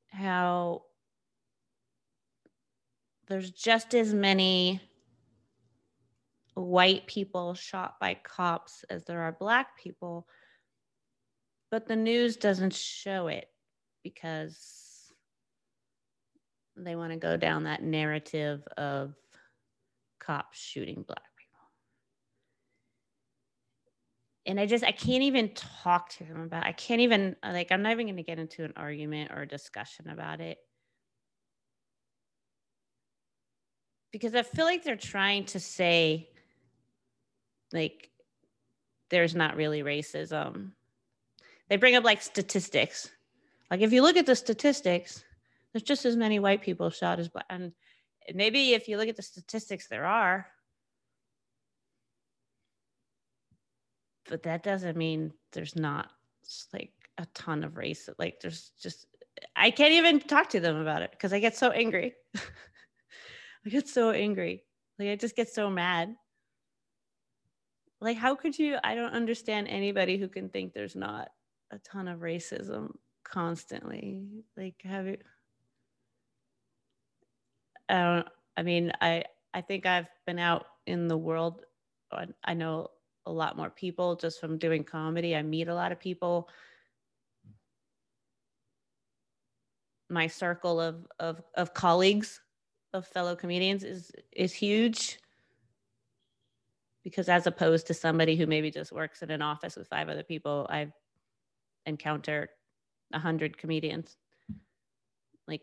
how 0.09 0.83
there's 3.27 3.49
just 3.49 3.95
as 3.95 4.13
many 4.13 4.81
white 6.53 7.07
people 7.07 7.53
shot 7.53 7.95
by 7.99 8.15
cops 8.15 8.83
as 8.89 9.05
there 9.05 9.21
are 9.21 9.31
black 9.31 9.77
people, 9.81 10.27
but 11.71 11.87
the 11.87 11.95
news 11.95 12.35
doesn't 12.35 12.73
show 12.73 13.27
it 13.27 13.50
because 14.03 15.11
they 16.75 16.95
want 16.95 17.11
to 17.11 17.17
go 17.17 17.37
down 17.37 17.63
that 17.63 17.83
narrative 17.83 18.67
of 18.77 19.13
cops 20.19 20.59
shooting 20.59 21.03
black 21.07 21.23
people. 21.37 21.59
And 24.45 24.59
I 24.59 24.65
just 24.65 24.83
I 24.83 24.91
can't 24.91 25.23
even 25.23 25.53
talk 25.53 26.09
to 26.17 26.23
them 26.23 26.41
about 26.41 26.65
I 26.65 26.71
can't 26.71 27.01
even 27.01 27.35
like 27.43 27.71
I'm 27.71 27.81
not 27.81 27.91
even 27.91 28.07
going 28.07 28.17
to 28.17 28.23
get 28.23 28.39
into 28.39 28.63
an 28.63 28.73
argument 28.75 29.31
or 29.31 29.41
a 29.41 29.47
discussion 29.47 30.09
about 30.09 30.41
it 30.41 30.57
because 34.11 34.35
I 34.35 34.43
feel 34.43 34.65
like 34.65 34.83
they're 34.83 34.95
trying 34.95 35.45
to 35.45 35.59
say 35.59 36.29
like 37.71 38.09
there's 39.09 39.35
not 39.35 39.55
really 39.55 39.83
racism. 39.83 40.71
They 41.69 41.77
bring 41.77 41.95
up 41.95 42.03
like 42.03 42.21
statistics. 42.21 43.09
Like 43.71 43.79
if 43.79 43.93
you 43.93 44.01
look 44.01 44.17
at 44.17 44.25
the 44.25 44.35
statistics, 44.35 45.23
there's 45.71 45.83
just 45.83 46.03
as 46.03 46.17
many 46.17 46.39
white 46.39 46.61
people 46.61 46.89
shot 46.89 47.19
as 47.19 47.29
black. 47.29 47.45
And 47.49 47.71
maybe 48.35 48.73
if 48.73 48.89
you 48.89 48.97
look 48.97 49.07
at 49.07 49.15
the 49.15 49.23
statistics, 49.23 49.87
there 49.87 50.05
are. 50.05 50.45
But 54.29 54.43
that 54.43 54.61
doesn't 54.61 54.97
mean 54.97 55.31
there's 55.53 55.77
not 55.77 56.11
like 56.73 56.91
a 57.17 57.25
ton 57.33 57.63
of 57.63 57.77
race. 57.77 58.09
Like 58.19 58.41
there's 58.41 58.71
just 58.81 59.05
I 59.55 59.71
can't 59.71 59.93
even 59.93 60.19
talk 60.19 60.49
to 60.49 60.59
them 60.59 60.75
about 60.75 61.01
it 61.01 61.11
because 61.11 61.31
I 61.31 61.39
get 61.39 61.55
so 61.55 61.69
angry. 61.69 62.13
I 62.35 63.69
get 63.69 63.87
so 63.87 64.11
angry. 64.11 64.65
Like 64.99 65.09
I 65.09 65.15
just 65.15 65.35
get 65.37 65.49
so 65.49 65.69
mad. 65.69 66.13
Like 68.01 68.17
how 68.17 68.35
could 68.35 68.59
you 68.59 68.77
I 68.83 68.95
don't 68.95 69.13
understand 69.13 69.69
anybody 69.69 70.17
who 70.17 70.27
can 70.27 70.49
think 70.49 70.73
there's 70.73 70.95
not 70.95 71.29
a 71.71 71.77
ton 71.79 72.09
of 72.09 72.19
racism 72.19 72.95
constantly. 73.31 74.23
Like 74.57 74.75
have 74.83 75.07
you 75.07 75.17
I 77.89 78.01
don't 78.03 78.27
I 78.57 78.63
mean 78.63 78.91
I 79.01 79.23
I 79.53 79.61
think 79.61 79.85
I've 79.85 80.07
been 80.25 80.39
out 80.39 80.65
in 80.85 81.07
the 81.07 81.17
world 81.17 81.61
I 82.43 82.53
know 82.53 82.89
a 83.25 83.31
lot 83.31 83.55
more 83.55 83.69
people 83.69 84.15
just 84.15 84.39
from 84.39 84.57
doing 84.57 84.83
comedy. 84.83 85.35
I 85.35 85.41
meet 85.41 85.67
a 85.67 85.75
lot 85.75 85.91
of 85.91 85.99
people. 85.99 86.49
My 90.09 90.27
circle 90.27 90.81
of 90.81 91.07
of 91.19 91.41
of 91.55 91.73
colleagues, 91.73 92.41
of 92.93 93.07
fellow 93.07 93.35
comedians 93.35 93.83
is 93.83 94.11
is 94.31 94.53
huge. 94.53 95.19
Because 97.03 97.29
as 97.29 97.47
opposed 97.47 97.87
to 97.87 97.93
somebody 97.93 98.35
who 98.35 98.45
maybe 98.45 98.69
just 98.69 98.91
works 98.91 99.23
in 99.23 99.31
an 99.31 99.41
office 99.41 99.75
with 99.75 99.87
five 99.87 100.09
other 100.09 100.23
people, 100.23 100.67
I 100.69 100.91
encounter 101.85 102.49
100 103.11 103.57
comedians. 103.57 104.15
Like 105.47 105.61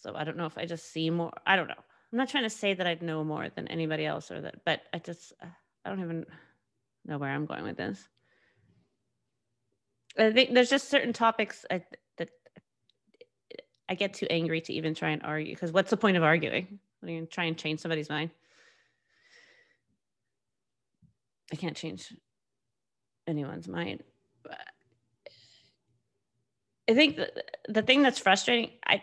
so 0.00 0.14
i 0.14 0.24
don't 0.24 0.36
know 0.36 0.46
if 0.46 0.56
i 0.58 0.64
just 0.64 0.92
see 0.92 1.10
more 1.10 1.32
i 1.46 1.56
don't 1.56 1.68
know. 1.68 1.74
I'm 2.12 2.18
not 2.18 2.28
trying 2.28 2.44
to 2.44 2.50
say 2.50 2.74
that 2.74 2.86
i'd 2.86 3.02
know 3.02 3.24
more 3.24 3.48
than 3.48 3.68
anybody 3.68 4.06
else 4.06 4.30
or 4.30 4.40
that 4.40 4.64
but 4.64 4.82
i 4.92 4.98
just 4.98 5.32
uh, 5.42 5.46
i 5.84 5.88
don't 5.90 6.00
even 6.00 6.24
know 7.04 7.18
where 7.18 7.30
i'm 7.30 7.46
going 7.46 7.64
with 7.64 7.76
this. 7.76 8.08
I 10.18 10.32
think 10.32 10.54
there's 10.54 10.70
just 10.70 10.88
certain 10.88 11.12
topics 11.12 11.66
I, 11.70 11.82
that 12.16 12.30
i 13.88 13.94
get 13.94 14.14
too 14.14 14.26
angry 14.30 14.60
to 14.62 14.72
even 14.72 14.94
try 14.94 15.10
and 15.10 15.22
argue 15.22 15.54
because 15.54 15.72
what's 15.72 15.90
the 15.90 15.96
point 15.96 16.16
of 16.16 16.22
arguing 16.22 16.78
when 17.00 17.14
you 17.14 17.26
try 17.26 17.44
and 17.44 17.56
change 17.58 17.80
somebody's 17.80 18.08
mind? 18.08 18.30
I 21.52 21.56
can't 21.56 21.76
change 21.76 22.12
anyone's 23.26 23.68
mind. 23.68 24.02
but 24.42 24.58
I 26.88 26.94
think 26.94 27.16
the, 27.16 27.32
the 27.68 27.82
thing 27.82 28.02
that's 28.02 28.18
frustrating, 28.18 28.70
I 28.86 29.02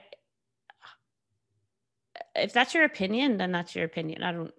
if 2.36 2.54
that's 2.54 2.74
your 2.74 2.86
opinion, 2.86 3.38
then 3.38 3.52
that's 3.52 3.76
your 3.76 3.86
opinion. 3.86 4.24
I 4.24 4.32
don't 4.32 4.54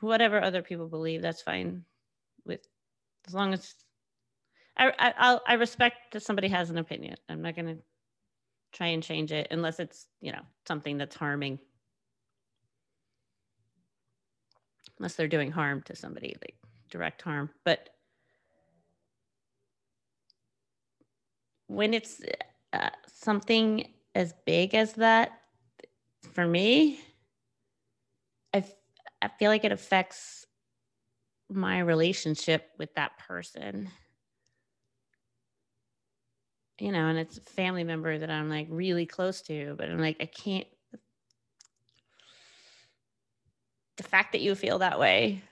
whatever 0.00 0.40
other 0.40 0.62
people 0.62 0.88
believe, 0.88 1.22
that's 1.22 1.42
fine 1.42 1.84
with 2.44 2.60
as 3.26 3.34
long 3.34 3.52
as 3.52 3.74
I 4.76 4.92
I 4.98 5.14
I'll, 5.18 5.42
I 5.46 5.54
respect 5.54 6.12
that 6.12 6.22
somebody 6.22 6.48
has 6.48 6.70
an 6.70 6.78
opinion. 6.78 7.16
I'm 7.28 7.42
not 7.42 7.56
gonna 7.56 7.76
try 8.72 8.88
and 8.88 9.02
change 9.02 9.32
it 9.32 9.48
unless 9.50 9.80
it's, 9.80 10.06
you 10.20 10.32
know, 10.32 10.42
something 10.66 10.98
that's 10.98 11.16
harming. 11.16 11.58
Unless 14.98 15.14
they're 15.14 15.28
doing 15.28 15.50
harm 15.50 15.82
to 15.82 15.96
somebody, 15.96 16.36
like 16.42 16.56
direct 16.90 17.22
harm. 17.22 17.50
But 17.64 17.88
when 21.66 21.94
it's 21.94 22.20
uh, 22.72 22.90
something 23.06 23.92
as 24.14 24.34
big 24.46 24.74
as 24.74 24.94
that, 24.94 25.32
for 26.32 26.46
me, 26.46 27.00
I, 28.52 28.58
f- 28.58 28.74
I 29.22 29.28
feel 29.28 29.50
like 29.50 29.64
it 29.64 29.72
affects 29.72 30.46
my 31.50 31.78
relationship 31.78 32.70
with 32.78 32.94
that 32.94 33.18
person 33.18 33.90
you 36.80 36.92
know, 36.92 37.08
and 37.08 37.18
it's 37.18 37.38
a 37.38 37.40
family 37.40 37.84
member 37.84 38.18
that 38.18 38.30
I'm 38.30 38.48
like 38.48 38.66
really 38.70 39.06
close 39.06 39.42
to, 39.42 39.74
but 39.76 39.88
I'm 39.88 39.98
like, 39.98 40.16
I 40.20 40.26
can't. 40.26 40.66
The 43.96 44.04
fact 44.04 44.32
that 44.32 44.40
you 44.40 44.54
feel 44.54 44.78
that 44.78 45.00
way 45.00 45.42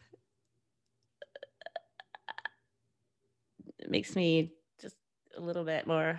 makes 3.88 4.14
me 4.14 4.52
just 4.80 4.94
a 5.36 5.40
little 5.40 5.64
bit 5.64 5.86
more. 5.86 6.18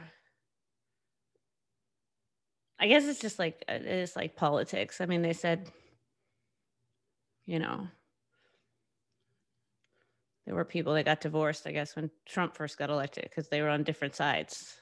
I 2.79 2.87
guess 2.87 3.05
it's 3.05 3.19
just 3.19 3.39
like 3.39 3.63
it's 3.67 4.15
like 4.15 4.35
politics. 4.35 5.01
I 5.01 5.05
mean, 5.07 5.21
they 5.21 5.33
said, 5.33 5.69
you 7.45 7.59
know, 7.59 7.87
there 10.45 10.55
were 10.55 10.65
people 10.65 10.93
that 10.93 11.05
got 11.05 11.21
divorced. 11.21 11.65
I 11.65 11.71
guess 11.71 11.95
when 11.95 12.11
Trump 12.25 12.55
first 12.55 12.77
got 12.77 12.89
elected 12.89 13.23
because 13.23 13.49
they 13.49 13.61
were 13.61 13.69
on 13.69 13.83
different 13.83 14.15
sides 14.15 14.77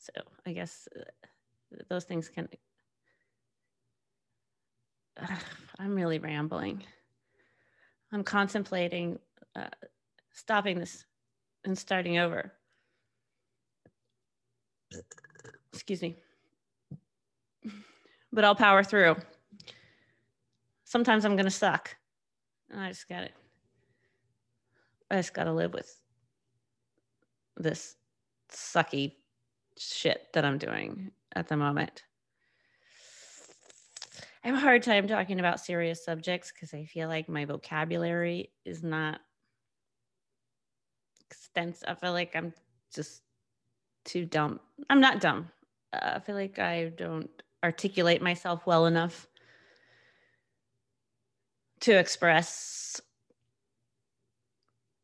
so 0.00 0.22
I 0.46 0.52
guess 0.52 0.88
uh, 0.98 1.02
those 1.88 2.04
things 2.04 2.28
can 2.28 2.48
I'm 5.78 5.94
really 5.94 6.18
rambling. 6.18 6.82
I'm 8.10 8.24
contemplating 8.24 9.18
uh, 9.54 9.68
stopping 10.32 10.78
this 10.78 11.04
and 11.64 11.76
starting 11.76 12.18
over. 12.18 12.52
Excuse 15.72 16.02
me. 16.02 16.16
But 18.32 18.44
I'll 18.44 18.54
power 18.54 18.82
through. 18.82 19.16
Sometimes 20.84 21.24
I'm 21.24 21.36
going 21.36 21.44
to 21.44 21.50
suck. 21.50 21.96
I 22.74 22.88
just 22.88 23.08
got 23.08 23.24
it. 23.24 23.32
I 25.10 25.16
just 25.16 25.34
got 25.34 25.44
to 25.44 25.52
live 25.52 25.72
with 25.72 26.00
this 27.56 27.96
sucky 28.50 29.12
shit 29.76 30.28
that 30.34 30.44
I'm 30.44 30.58
doing 30.58 31.10
at 31.34 31.48
the 31.48 31.56
moment. 31.56 32.04
I 34.42 34.48
have 34.48 34.56
a 34.56 34.60
hard 34.60 34.82
time 34.82 35.06
talking 35.06 35.38
about 35.38 35.60
serious 35.60 36.04
subjects 36.04 36.50
because 36.52 36.72
I 36.72 36.84
feel 36.84 37.08
like 37.08 37.28
my 37.28 37.44
vocabulary 37.44 38.50
is 38.64 38.82
not 38.82 39.20
extensive. 41.28 41.88
I 41.88 41.94
feel 41.94 42.12
like 42.12 42.34
I'm 42.34 42.54
just 42.94 43.22
too 44.04 44.24
dumb. 44.24 44.60
I'm 44.88 45.00
not 45.00 45.20
dumb. 45.20 45.50
I 45.92 46.20
feel 46.20 46.34
like 46.34 46.58
I 46.58 46.90
don't 46.96 47.30
articulate 47.62 48.22
myself 48.22 48.66
well 48.66 48.86
enough 48.86 49.26
to 51.80 51.98
express 51.98 53.00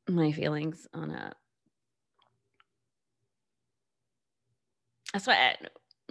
my 0.08 0.30
feelings 0.30 0.86
on 0.94 1.10
a 1.10 1.32
that's 5.12 5.26
why 5.26 5.34
I, 5.34 5.56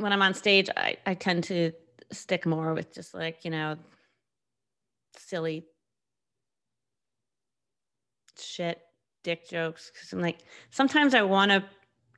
when 0.02 0.12
i'm 0.12 0.22
on 0.22 0.34
stage 0.34 0.70
I, 0.76 0.98
I 1.06 1.14
tend 1.14 1.46
to 1.46 1.72
stick 2.12 2.46
more 2.46 2.74
with 2.74 2.94
just 2.94 3.14
like 3.14 3.46
you 3.46 3.52
know 3.52 3.78
silly 5.16 5.66
shit 8.38 8.82
dick 9.24 9.48
jokes 9.50 9.92
because 9.94 10.12
i'm 10.12 10.20
like 10.20 10.40
sometimes 10.72 11.14
i 11.14 11.22
want 11.22 11.52
to 11.52 11.64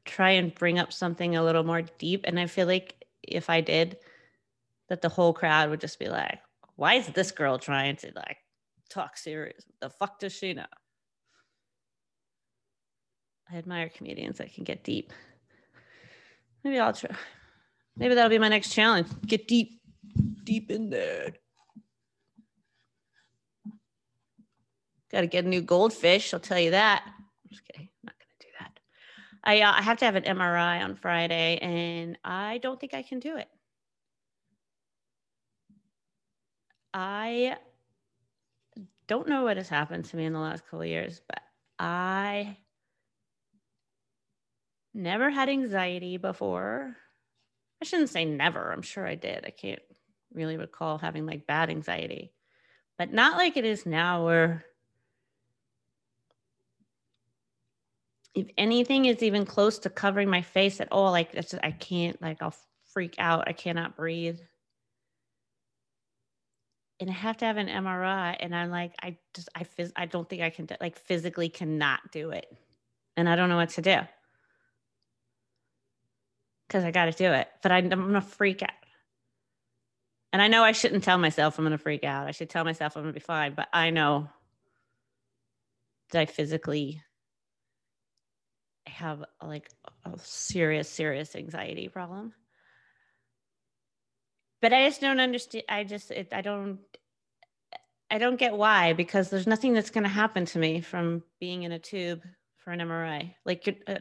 try 0.08 0.32
and 0.32 0.56
bring 0.56 0.80
up 0.80 0.92
something 0.92 1.36
a 1.36 1.44
little 1.44 1.64
more 1.64 1.82
deep 1.98 2.22
and 2.26 2.40
i 2.40 2.48
feel 2.48 2.68
like 2.68 3.06
if 3.24 3.50
i 3.50 3.62
did 3.62 3.98
that 4.90 5.02
the 5.02 5.10
whole 5.10 5.34
crowd 5.34 5.70
would 5.70 5.82
just 5.82 6.00
be 6.00 6.08
like 6.08 6.40
why 6.78 6.94
is 6.94 7.08
this 7.08 7.32
girl 7.32 7.58
trying 7.58 7.96
to 7.98 8.12
like 8.16 8.38
talk 8.90 9.18
serious? 9.18 9.66
The 9.82 9.90
fuck 9.90 10.20
does 10.20 10.32
she 10.32 10.54
know? 10.54 10.66
I 13.52 13.58
admire 13.58 13.90
comedians 13.90 14.38
that 14.38 14.54
can 14.54 14.64
get 14.64 14.84
deep. 14.84 15.12
Maybe 16.64 16.80
i'll 16.80 16.94
try. 16.94 17.12
Maybe 17.98 18.16
that'll 18.16 18.30
be 18.30 18.40
my 18.40 18.50
next 18.50 18.74
challenge. 18.74 19.08
Get 19.26 19.48
deep. 19.48 19.82
Deep 20.44 20.70
in 20.70 20.90
there. 20.90 21.34
Got 25.12 25.22
to 25.22 25.28
get 25.28 25.46
a 25.46 25.50
new 25.50 25.62
goldfish 25.62 26.34
i'll 26.34 26.40
tell 26.40 26.60
you 26.60 26.72
that. 26.72 27.04
Just 27.50 27.64
kidding. 27.66 27.90
i'm 28.06 28.14
going 28.20 28.34
to 28.40 28.46
do 28.46 28.52
that 28.60 28.80
I, 29.48 29.62
uh, 29.62 29.74
I 29.77 29.82
have 29.82 29.98
to 30.00 30.06
have 30.06 30.16
an 30.16 30.24
mri 30.24 30.84
on 30.84 30.96
friday 30.96 31.58
and 31.62 32.18
i 32.24 32.60
don't 32.60 32.80
think 32.80 32.94
i 32.94 33.01
can 33.01 33.20
do 33.20 33.38
it 33.38 33.48
I 36.94 37.58
don't 39.08 39.27
know 39.27 39.44
what 39.44 39.58
has 39.58 39.70
happened 39.70 40.06
to 40.06 40.18
me 40.18 40.25
in 40.25 40.34
the 40.34 40.39
last 40.39 40.66
couple 40.66 40.84
years, 40.84 41.22
but 41.27 41.42
I 41.77 42.58
never 44.96 45.30
had 45.30 45.48
anxiety 45.48 46.18
before. 46.18 46.98
I 47.82 47.86
shouldn't 47.86 48.10
say 48.10 48.25
never. 48.25 48.72
I'm 48.72 48.82
sure 48.82 49.06
I 49.06 49.13
did. 49.13 49.46
I 49.46 49.51
can't 49.51 49.82
really 50.34 50.58
recall 50.58 50.98
having 50.98 51.27
like 51.27 51.46
bad 51.46 51.70
anxiety, 51.70 52.34
but 52.98 53.13
not 53.13 53.38
like 53.38 53.58
it 53.58 53.66
is 53.66 53.86
now 53.86 54.25
where 54.25 54.66
if 58.38 58.48
anything 58.58 59.06
is 59.06 59.24
even 59.24 59.46
close 59.46 59.80
to 59.80 59.90
covering 59.90 60.30
my 60.30 60.42
face 60.42 60.80
at 60.80 60.90
all, 60.92 61.12
like 61.12 61.34
it's 61.34 61.54
I 61.56 61.72
can't 61.72 62.22
like 62.22 62.42
I'll 62.42 62.56
freak 62.94 63.16
out. 63.18 63.48
I 63.48 63.54
cannot 63.54 63.96
breathe 63.96 64.40
and 67.00 67.10
I 67.10 67.14
have 67.14 67.38
to 67.38 67.46
have 67.46 67.58
an 67.58 67.68
MRI. 67.68 68.36
And 68.40 68.56
I'm 68.56 68.70
like, 68.70 68.94
I 69.02 69.18
just, 69.36 69.50
I, 69.56 69.64
phys- 69.64 69.94
I 69.96 70.06
don't 70.06 70.28
think 70.28 70.42
I 70.42 70.50
can, 70.50 70.68
like, 70.82 70.98
physically 70.98 71.50
cannot 71.50 72.00
do 72.12 72.32
it. 72.32 72.52
And 73.16 73.30
I 73.30 73.36
don't 73.36 73.50
know 73.50 73.56
what 73.56 73.70
to 73.72 73.82
do 73.82 74.00
because 76.68 76.84
I 76.84 76.92
got 76.92 77.06
to 77.06 77.12
do 77.12 77.32
it. 77.32 77.48
But 77.62 77.72
I, 77.72 77.78
I'm 77.78 77.90
going 77.90 78.14
to 78.14 78.22
freak 78.22 78.64
out. 78.64 78.70
And 80.34 80.42
I 80.42 80.48
know 80.48 80.64
I 80.64 80.72
shouldn't 80.72 81.04
tell 81.04 81.18
myself 81.18 81.58
I'm 81.58 81.66
going 81.66 81.72
to 81.72 81.78
freak 81.78 82.04
out. 82.04 82.28
I 82.28 82.32
should 82.32 82.50
tell 82.50 82.64
myself 82.64 82.96
I'm 82.96 83.04
going 83.04 83.14
to 83.14 83.20
be 83.20 83.24
fine. 83.24 83.54
But 83.56 83.70
I 83.74 83.92
know 83.92 84.30
that 86.12 86.22
I 86.22 86.26
physically 86.26 87.02
have 88.98 89.24
like 89.42 89.70
a 90.05 90.18
serious, 90.20 90.90
serious 90.90 91.36
anxiety 91.36 91.88
problem 91.88 92.33
but 94.62 94.74
I 94.74 94.88
just 94.88 95.01
don't 95.01 95.20
understand. 95.20 95.64
I 95.70 95.83
just, 95.83 96.12
it, 96.12 96.29
I 96.31 96.42
don't, 96.42 96.79
I 98.10 98.18
don't 98.18 98.40
get 98.40 98.57
why 98.57 98.94
because 98.94 99.29
there's 99.29 99.48
nothing 99.48 99.74
that's 99.74 99.90
going 99.90 100.03
to 100.03 100.10
happen 100.10 100.46
to 100.46 100.60
me 100.60 100.81
from 100.81 101.24
being 101.40 101.64
in 101.64 101.72
a 101.72 101.79
tube 101.79 102.22
for 102.57 102.72
an 102.72 102.79
MRI. 102.79 103.33
Like 103.46 103.83
uh, 103.88 104.00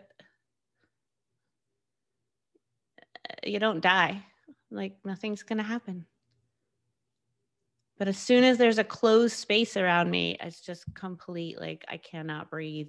you 3.45 3.59
don't 3.59 3.81
die. 3.81 4.25
Like 4.71 4.97
nothing's 5.05 5.43
going 5.43 5.59
to 5.59 5.65
happen. 5.65 6.07
But 7.99 8.09
as 8.09 8.19
soon 8.19 8.45
as 8.45 8.59
there's 8.59 8.79
a 8.79 8.85
closed 8.85 9.37
space 9.37 9.77
around 9.77 10.11
me, 10.11 10.37
it's 10.41 10.61
just 10.61 10.85
complete. 10.95 11.59
Like 11.59 11.85
I 11.89 11.97
cannot 11.97 12.51
breathe. 12.51 12.89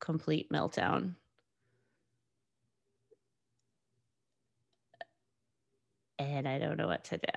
Complete 0.00 0.50
meltdown. 0.50 1.14
and 6.18 6.48
I 6.48 6.58
don't 6.58 6.76
know 6.76 6.88
what 6.88 7.04
to 7.04 7.18
do. 7.18 7.28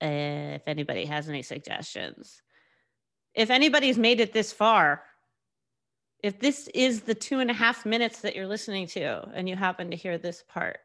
If 0.00 0.62
anybody 0.66 1.04
has 1.04 1.28
any 1.28 1.42
suggestions, 1.42 2.42
if 3.34 3.50
anybody's 3.50 3.98
made 3.98 4.20
it 4.20 4.32
this 4.32 4.52
far, 4.52 5.04
if 6.22 6.38
this 6.38 6.68
is 6.74 7.02
the 7.02 7.14
two 7.14 7.40
and 7.40 7.50
a 7.50 7.54
half 7.54 7.86
minutes 7.86 8.20
that 8.20 8.34
you're 8.34 8.46
listening 8.46 8.86
to 8.88 9.28
and 9.34 9.48
you 9.48 9.56
happen 9.56 9.90
to 9.90 9.96
hear 9.96 10.18
this 10.18 10.42
part, 10.48 10.80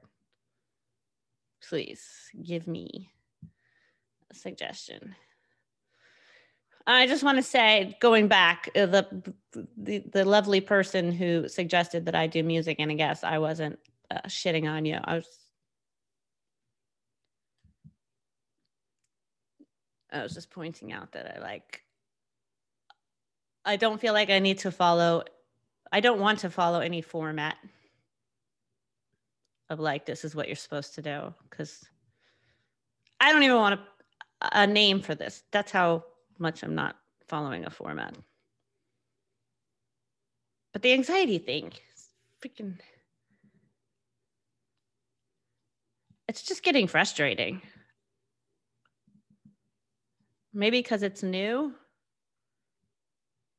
please 1.67 2.03
give 2.43 2.67
me 2.67 3.11
a 4.31 4.35
suggestion. 4.35 5.15
I 6.89 7.05
just 7.05 7.23
want 7.23 7.37
to 7.37 7.43
say, 7.43 7.97
going 7.99 8.27
back, 8.29 8.69
uh, 8.75 8.85
the, 8.85 9.33
the 9.75 9.99
the 9.99 10.25
lovely 10.25 10.61
person 10.61 11.11
who 11.11 11.49
suggested 11.49 12.05
that 12.05 12.15
I 12.15 12.27
do 12.27 12.43
music, 12.43 12.77
and 12.79 12.89
I 12.91 12.95
guess 12.95 13.23
I 13.23 13.39
wasn't 13.39 13.77
uh, 14.09 14.21
shitting 14.27 14.69
on 14.69 14.85
you. 14.85 14.97
I 15.03 15.15
was 15.15 15.27
I 20.11 20.23
was 20.23 20.33
just 20.33 20.49
pointing 20.49 20.93
out 20.93 21.11
that 21.11 21.37
I 21.37 21.41
like, 21.41 21.83
I 23.65 23.75
don't 23.75 23.99
feel 23.99 24.13
like 24.13 24.29
I 24.29 24.39
need 24.39 24.59
to 24.59 24.71
follow, 24.71 25.23
I 25.91 25.99
don't 25.99 26.19
want 26.19 26.39
to 26.39 26.49
follow 26.49 26.79
any 26.79 27.01
format 27.01 27.57
of 29.69 29.79
like, 29.79 30.05
this 30.05 30.23
is 30.23 30.33
what 30.33 30.47
you're 30.47 30.55
supposed 30.55 30.95
to 30.95 31.01
do. 31.01 31.33
Cause 31.49 31.83
I 33.19 33.33
don't 33.33 33.43
even 33.43 33.57
want 33.57 33.79
a, 34.41 34.61
a 34.61 34.67
name 34.67 35.01
for 35.01 35.13
this. 35.13 35.43
That's 35.51 35.71
how 35.71 36.05
much 36.39 36.63
I'm 36.63 36.75
not 36.75 36.95
following 37.27 37.65
a 37.65 37.69
format. 37.69 38.15
But 40.73 40.81
the 40.81 40.93
anxiety 40.93 41.37
thing, 41.39 41.73
freaking, 42.43 42.79
it's 46.27 46.43
just 46.43 46.63
getting 46.63 46.87
frustrating. 46.87 47.61
Maybe 50.53 50.79
because 50.79 51.03
it's 51.03 51.23
new. 51.23 51.73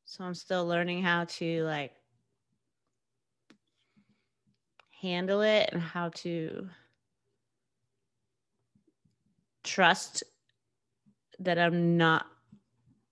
So 0.05 0.25
I'm 0.25 0.35
still 0.35 0.67
learning 0.67 1.03
how 1.03 1.25
to 1.25 1.65
like 1.65 1.93
handle 5.01 5.43
it 5.43 5.69
and 5.73 5.81
how 5.81 6.09
to 6.09 6.69
trust 9.65 10.23
that 11.41 11.59
I'm 11.59 11.97
not 11.97 12.27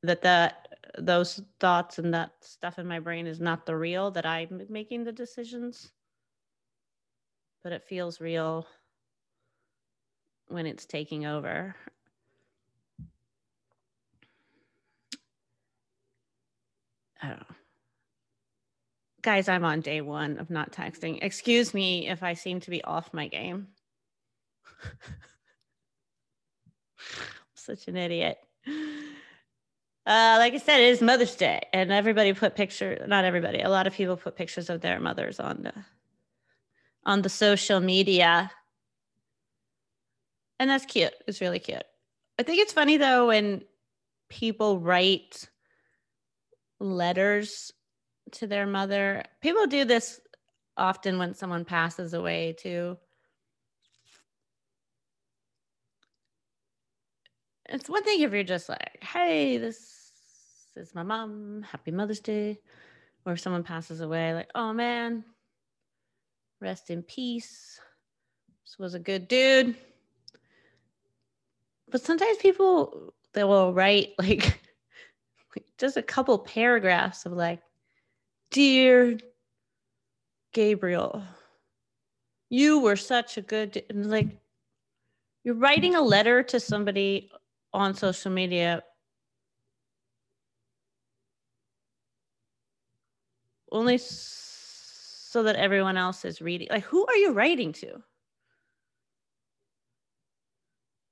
that 0.07 0.23
that 0.23 0.69
those 0.99 1.43
thoughts 1.61 1.99
and 1.99 2.15
that 2.15 2.33
stuff 2.41 2.79
in 2.79 2.87
my 2.87 2.99
brain 2.99 3.27
is 3.27 3.41
not 3.41 3.67
the 3.67 3.77
real 3.77 4.11
that 4.13 4.25
I'm 4.25 4.63
making 4.69 5.05
the 5.05 5.13
decisions 5.13 5.93
but 7.63 7.73
it 7.73 7.85
feels 7.85 8.21
real 8.21 8.67
when 10.49 10.67
it's 10.67 10.87
taking 10.87 11.27
over 11.27 11.75
know. 17.29 17.43
Guys, 19.23 19.49
I'm 19.49 19.65
on 19.65 19.81
day 19.81 20.01
one 20.01 20.39
of 20.39 20.51
not 20.51 20.73
texting. 20.73 21.19
Excuse 21.23 21.75
me 21.75 22.09
if 22.09 22.23
I 22.23 22.35
seem 22.35 22.61
to 22.61 22.71
be 22.71 22.83
off 22.85 23.13
my 23.13 23.27
game. 23.27 23.67
I'm 24.85 25.17
Such 27.55 27.89
an 27.89 27.97
idiot. 27.97 28.39
Uh, 30.07 30.37
like 30.39 30.55
I 30.55 30.59
said, 30.59 30.79
it 30.81 30.91
is 30.91 31.03
Mother's 31.03 31.35
Day, 31.35 31.67
and 31.73 31.91
everybody 31.91 32.33
put 32.33 32.55
picture. 32.55 33.05
Not 33.09 33.25
everybody. 33.25 33.61
A 33.61 33.69
lot 33.69 33.89
of 33.89 33.93
people 33.93 34.17
put 34.17 34.37
pictures 34.37 34.71
of 34.71 34.81
their 34.81 35.01
mothers 35.01 35.41
on 35.41 35.65
the 35.65 35.73
on 37.05 37.23
the 37.23 37.29
social 37.29 37.81
media, 37.81 38.51
and 40.61 40.71
that's 40.71 40.87
cute. 40.87 41.13
It's 41.27 41.41
really 41.41 41.59
cute. 41.59 41.83
I 42.39 42.45
think 42.45 42.61
it's 42.61 42.73
funny 42.73 42.99
though 42.99 43.29
when 43.29 43.63
people 44.29 44.79
write 44.79 45.49
letters 46.79 47.73
to 48.33 48.47
their 48.47 48.67
mother. 48.67 49.25
People 49.41 49.67
do 49.67 49.85
this 49.85 50.21
often 50.77 51.19
when 51.19 51.35
someone 51.35 51.65
passes 51.65 52.15
away 52.15 52.55
too. 52.57 52.97
It's 57.69 57.89
one 57.89 58.05
thing 58.05 58.21
if 58.21 58.33
you're 58.33 58.45
just 58.45 58.69
like, 58.69 59.03
hey, 59.03 59.59
this 59.59 60.13
is 60.77 60.95
my 60.95 61.03
mom, 61.03 61.63
happy 61.63 61.91
Mother's 61.91 62.21
Day. 62.21 62.59
Or 63.25 63.33
if 63.33 63.41
someone 63.41 63.65
passes 63.65 64.01
away, 64.01 64.35
like, 64.35 64.51
oh 64.55 64.73
man, 64.73 65.25
rest 66.61 66.91
in 66.91 67.03
peace. 67.03 67.81
This 68.65 68.79
was 68.79 68.95
a 68.95 69.01
good 69.01 69.27
dude. 69.27 69.75
But 71.89 72.03
sometimes 72.03 72.39
people 72.39 73.15
they 73.33 73.45
will 73.45 73.73
write 73.73 74.15
like 74.19 74.61
just 75.79 75.97
a 75.97 76.03
couple 76.03 76.39
paragraphs 76.39 77.27
of 77.27 77.33
like, 77.33 77.61
dear 78.51 79.19
Gabriel, 80.53 81.23
you 82.49 82.81
were 82.81 82.97
such 82.97 83.39
a 83.39 83.43
good 83.43 83.83
and 83.91 84.09
like 84.11 84.29
you're 85.43 85.55
writing 85.55 85.95
a 85.95 86.01
letter 86.01 86.43
to 86.43 86.59
somebody 86.59 87.31
on 87.73 87.95
social 87.95 88.31
media. 88.31 88.83
Only 93.71 93.99
so 93.99 95.43
that 95.43 95.57
everyone 95.57 95.97
else 95.97 96.25
is 96.25 96.41
reading. 96.41 96.69
Like 96.71 96.85
who 96.85 97.07
are 97.07 97.17
you 97.17 97.33
writing 97.33 97.73
to? 97.75 98.03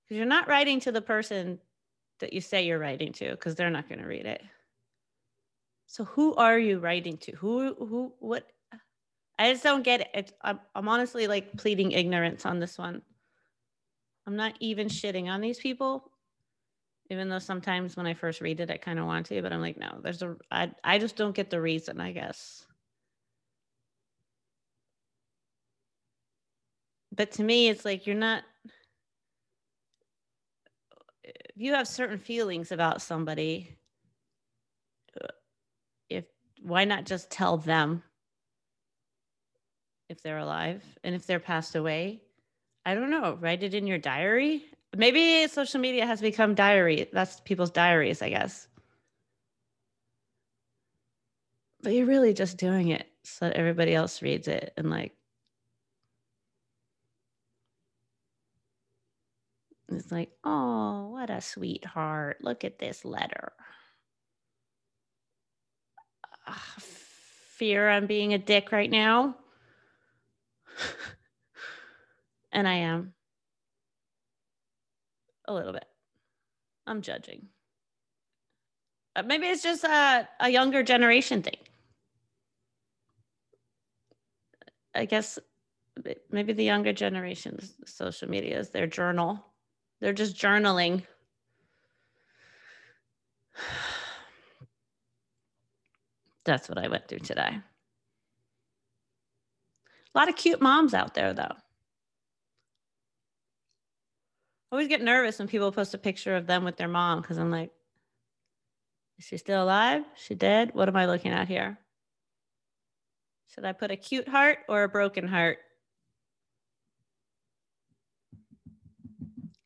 Because 0.05 0.17
you're 0.17 0.27
not 0.27 0.49
writing 0.49 0.81
to 0.81 0.93
the 0.93 1.03
person 1.03 1.59
that 2.21 2.33
you 2.33 2.41
say 2.41 2.65
you're 2.65 2.79
writing 2.79 3.13
to 3.13 3.31
because 3.31 3.55
they're 3.55 3.71
not 3.71 3.89
going 3.89 4.01
to 4.01 4.07
read 4.07 4.27
it. 4.27 4.43
So 5.87 6.05
who 6.05 6.35
are 6.35 6.59
you 6.59 6.79
writing 6.79 7.19
to? 7.19 7.33
Who 7.37 7.75
who 7.75 8.13
what? 8.19 8.51
I 9.39 9.53
just 9.53 9.65
don't 9.65 9.83
get 9.83 10.03
it. 10.03 10.09
It's, 10.15 10.33
I'm, 10.43 10.61
I'm 10.75 10.89
honestly 10.89 11.27
like 11.27 11.57
pleading 11.57 11.93
ignorance 11.93 12.47
on 12.47 12.61
this 12.61 12.79
one. 12.79 13.03
I'm 14.27 14.37
not 14.37 14.55
even 14.61 14.89
shitting 14.89 15.27
on 15.27 15.41
these 15.41 15.59
people, 15.59 16.11
even 17.11 17.29
though 17.29 17.39
sometimes 17.39 17.97
when 17.97 18.07
I 18.07 18.15
first 18.15 18.41
read 18.41 18.61
it, 18.61 18.71
I 18.71 18.77
kind 18.77 18.99
of 18.99 19.07
want 19.07 19.27
to, 19.27 19.43
but 19.43 19.53
I'm 19.53 19.61
like, 19.61 19.79
no, 19.79 20.01
there's 20.03 20.23
a, 20.23 20.37
I, 20.51 20.71
I 20.83 20.99
just 20.99 21.17
don't 21.17 21.35
get 21.35 21.51
the 21.51 21.61
reason, 21.61 22.01
I 22.01 22.13
guess. 22.13 22.67
But 27.15 27.33
to 27.33 27.45
me, 27.45 27.69
it's 27.69 27.85
like 27.85 28.07
you're 28.07 28.17
not, 28.17 28.43
if 31.23 31.57
you 31.57 31.75
have 31.75 31.87
certain 31.87 32.19
feelings 32.19 32.73
about 32.73 33.03
somebody, 33.03 33.77
uh, 35.23 35.29
if 36.09 36.25
why 36.63 36.85
not 36.85 37.05
just 37.05 37.31
tell 37.31 37.57
them 37.59 38.03
if 40.09 40.23
they're 40.23 40.39
alive 40.39 40.83
and 41.03 41.15
if 41.15 41.27
they're 41.27 41.41
passed 41.41 41.75
away 41.77 42.21
i 42.85 42.95
don't 42.95 43.11
know 43.11 43.37
write 43.41 43.63
it 43.63 43.75
in 43.75 43.87
your 43.87 43.99
diary 43.99 44.65
maybe 44.99 45.47
social 45.49 45.81
media 45.81 46.07
has 46.07 46.21
become 46.21 46.55
diary 46.55 47.09
that's 47.13 47.41
people's 47.41 47.71
diaries 47.71 48.23
i 48.23 48.29
guess. 48.29 48.69
But 51.83 51.93
you're 51.93 52.07
really 52.07 52.33
just 52.33 52.57
doing 52.57 52.89
it 52.89 53.07
so 53.25 53.47
that 53.47 53.57
everybody 53.57 53.95
else 53.95 54.23
reads 54.23 54.49
it 54.49 54.73
and 54.77 54.89
like 54.91 55.13
it's 59.89 60.11
like 60.11 60.31
oh 60.45 61.09
what 61.11 61.31
a 61.31 61.41
sweetheart. 61.41 62.39
Look 62.41 62.65
at 62.65 62.79
this 62.79 63.05
letter. 63.05 63.53
Uh, 66.47 66.53
fear 66.79 67.89
i'm 67.89 68.07
being 68.07 68.35
a 68.35 68.39
dick 68.39 68.73
right 68.73 68.91
now. 68.91 69.37
And 72.53 72.69
I 72.69 72.75
am 72.75 73.15
a 75.47 75.55
little 75.55 75.73
bit. 75.73 75.87
I'm 76.87 77.03
judging. 77.03 77.49
Uh, 79.17 79.23
maybe 79.23 79.47
it's 79.47 79.63
just 79.63 79.85
a, 79.85 80.29
a 80.41 80.49
younger 80.49 80.83
generation 80.83 81.43
thing. 81.43 81.57
I 84.95 85.05
guess 85.07 85.39
maybe 86.31 86.53
the 86.53 86.65
younger 86.65 86.93
generation's 86.93 87.75
social 87.87 88.29
media 88.29 88.59
is 88.59 88.71
their 88.71 88.87
journal. 88.87 89.45
They're 90.01 90.13
just 90.13 90.37
journaling. 90.37 91.03
That's 96.45 96.69
what 96.69 96.79
I 96.79 96.89
went 96.89 97.09
through 97.09 97.21
today. 97.21 97.59
A 100.15 100.19
lot 100.19 100.29
of 100.29 100.37
cute 100.37 100.61
moms 100.61 100.95
out 100.95 101.15
there, 101.15 101.33
though. 101.33 101.57
I 104.64 104.64
always 104.75 104.89
get 104.89 105.03
nervous 105.03 105.39
when 105.39 105.47
people 105.47 105.71
post 105.71 105.95
a 105.95 105.99
picture 105.99 106.35
of 106.35 106.49
them 106.49 106.65
with 106.65 106.77
their 106.77 106.89
mom 106.89 107.21
because 107.23 107.39
I'm 107.39 107.53
like, 107.53 107.71
is 109.21 109.25
she 109.25 109.37
still 109.37 109.63
alive? 109.63 110.03
She 110.17 110.35
dead? 110.35 110.71
What 110.75 110.89
am 110.89 110.97
I 110.97 111.07
looking 111.07 111.31
at 111.31 111.47
here? 111.47 111.79
Should 113.55 113.65
I 113.65 113.73
put 113.73 113.93
a 113.93 113.97
cute 113.97 114.27
heart 114.27 114.59
or 114.69 114.83
a 114.83 114.89
broken 114.89 115.29
heart? 115.29 115.59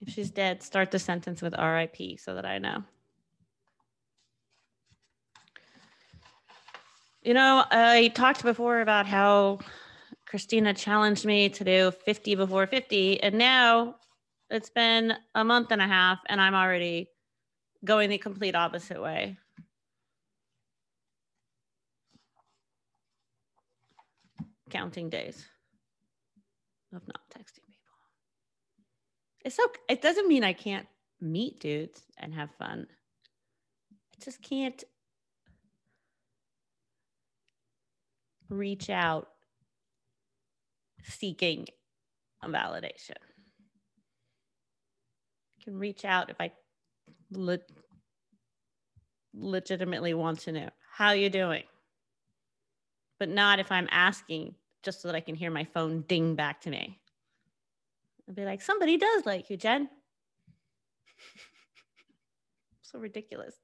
If 0.02 0.12
she's 0.12 0.30
dead, 0.30 0.62
start 0.62 0.90
the 0.90 0.98
sentence 0.98 1.40
with 1.40 1.54
RIP 1.58 2.20
so 2.20 2.34
that 2.34 2.44
I 2.44 2.58
know. 2.58 2.84
You 7.22 7.32
know, 7.32 7.64
I 7.70 8.12
talked 8.14 8.42
before 8.42 8.82
about 8.82 9.06
how 9.06 9.60
Christina 10.26 10.74
challenged 10.74 11.24
me 11.24 11.48
to 11.48 11.64
do 11.64 11.92
50 11.92 12.34
before 12.34 12.66
50. 12.66 13.22
And 13.22 13.38
now 13.38 13.94
it's 14.50 14.70
been 14.70 15.14
a 15.34 15.44
month 15.44 15.70
and 15.70 15.82
a 15.82 15.86
half, 15.86 16.20
and 16.26 16.40
I'm 16.40 16.54
already 16.54 17.08
going 17.84 18.10
the 18.10 18.18
complete 18.18 18.54
opposite 18.54 19.00
way. 19.00 19.36
Counting 24.70 25.08
days 25.08 25.46
of 26.94 27.06
not 27.06 27.20
texting 27.30 27.64
people. 27.66 27.96
It's 29.44 29.56
so 29.56 29.64
it 29.88 30.02
doesn't 30.02 30.28
mean 30.28 30.44
I 30.44 30.52
can't 30.52 30.86
meet 31.20 31.60
dudes 31.60 32.02
and 32.18 32.34
have 32.34 32.50
fun. 32.58 32.86
I 33.92 34.24
just 34.24 34.42
can't 34.42 34.82
reach 38.48 38.90
out 38.90 39.28
seeking 41.02 41.66
a 42.42 42.48
validation. 42.48 43.16
Can 45.68 45.78
reach 45.78 46.06
out 46.06 46.30
if 46.30 46.40
I 46.40 46.50
le- 47.30 47.58
legitimately 49.34 50.14
want 50.14 50.40
to 50.40 50.52
know 50.52 50.70
how 50.96 51.12
you 51.12 51.28
doing, 51.28 51.64
but 53.18 53.28
not 53.28 53.58
if 53.58 53.70
I'm 53.70 53.86
asking 53.90 54.54
just 54.82 55.02
so 55.02 55.08
that 55.08 55.14
I 55.14 55.20
can 55.20 55.34
hear 55.34 55.50
my 55.50 55.64
phone 55.64 56.06
ding 56.08 56.36
back 56.36 56.62
to 56.62 56.70
me. 56.70 56.98
I'd 58.26 58.34
be 58.34 58.46
like, 58.46 58.62
somebody 58.62 58.96
does 58.96 59.26
like 59.26 59.50
you, 59.50 59.58
Jen. 59.58 59.90
so 62.80 62.98
ridiculous. 62.98 63.56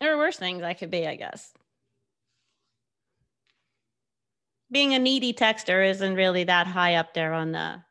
There 0.00 0.12
are 0.12 0.18
worse 0.18 0.36
things 0.36 0.62
I 0.62 0.74
could 0.74 0.90
be, 0.90 1.06
I 1.06 1.16
guess 1.16 1.54
being 4.70 4.94
a 4.94 4.98
needy 4.98 5.32
texter 5.32 5.88
isn't 5.88 6.16
really 6.16 6.44
that 6.44 6.66
high 6.66 6.96
up 6.96 7.14
there 7.14 7.32
on 7.32 7.52
the 7.52 7.82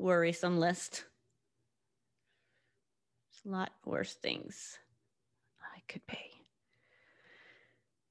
worrisome 0.00 0.58
list. 0.58 1.04
There's 3.30 3.52
a 3.52 3.56
lot 3.56 3.70
worse 3.84 4.14
things 4.14 4.78
I 5.62 5.80
could 5.88 6.02
be. 6.08 6.18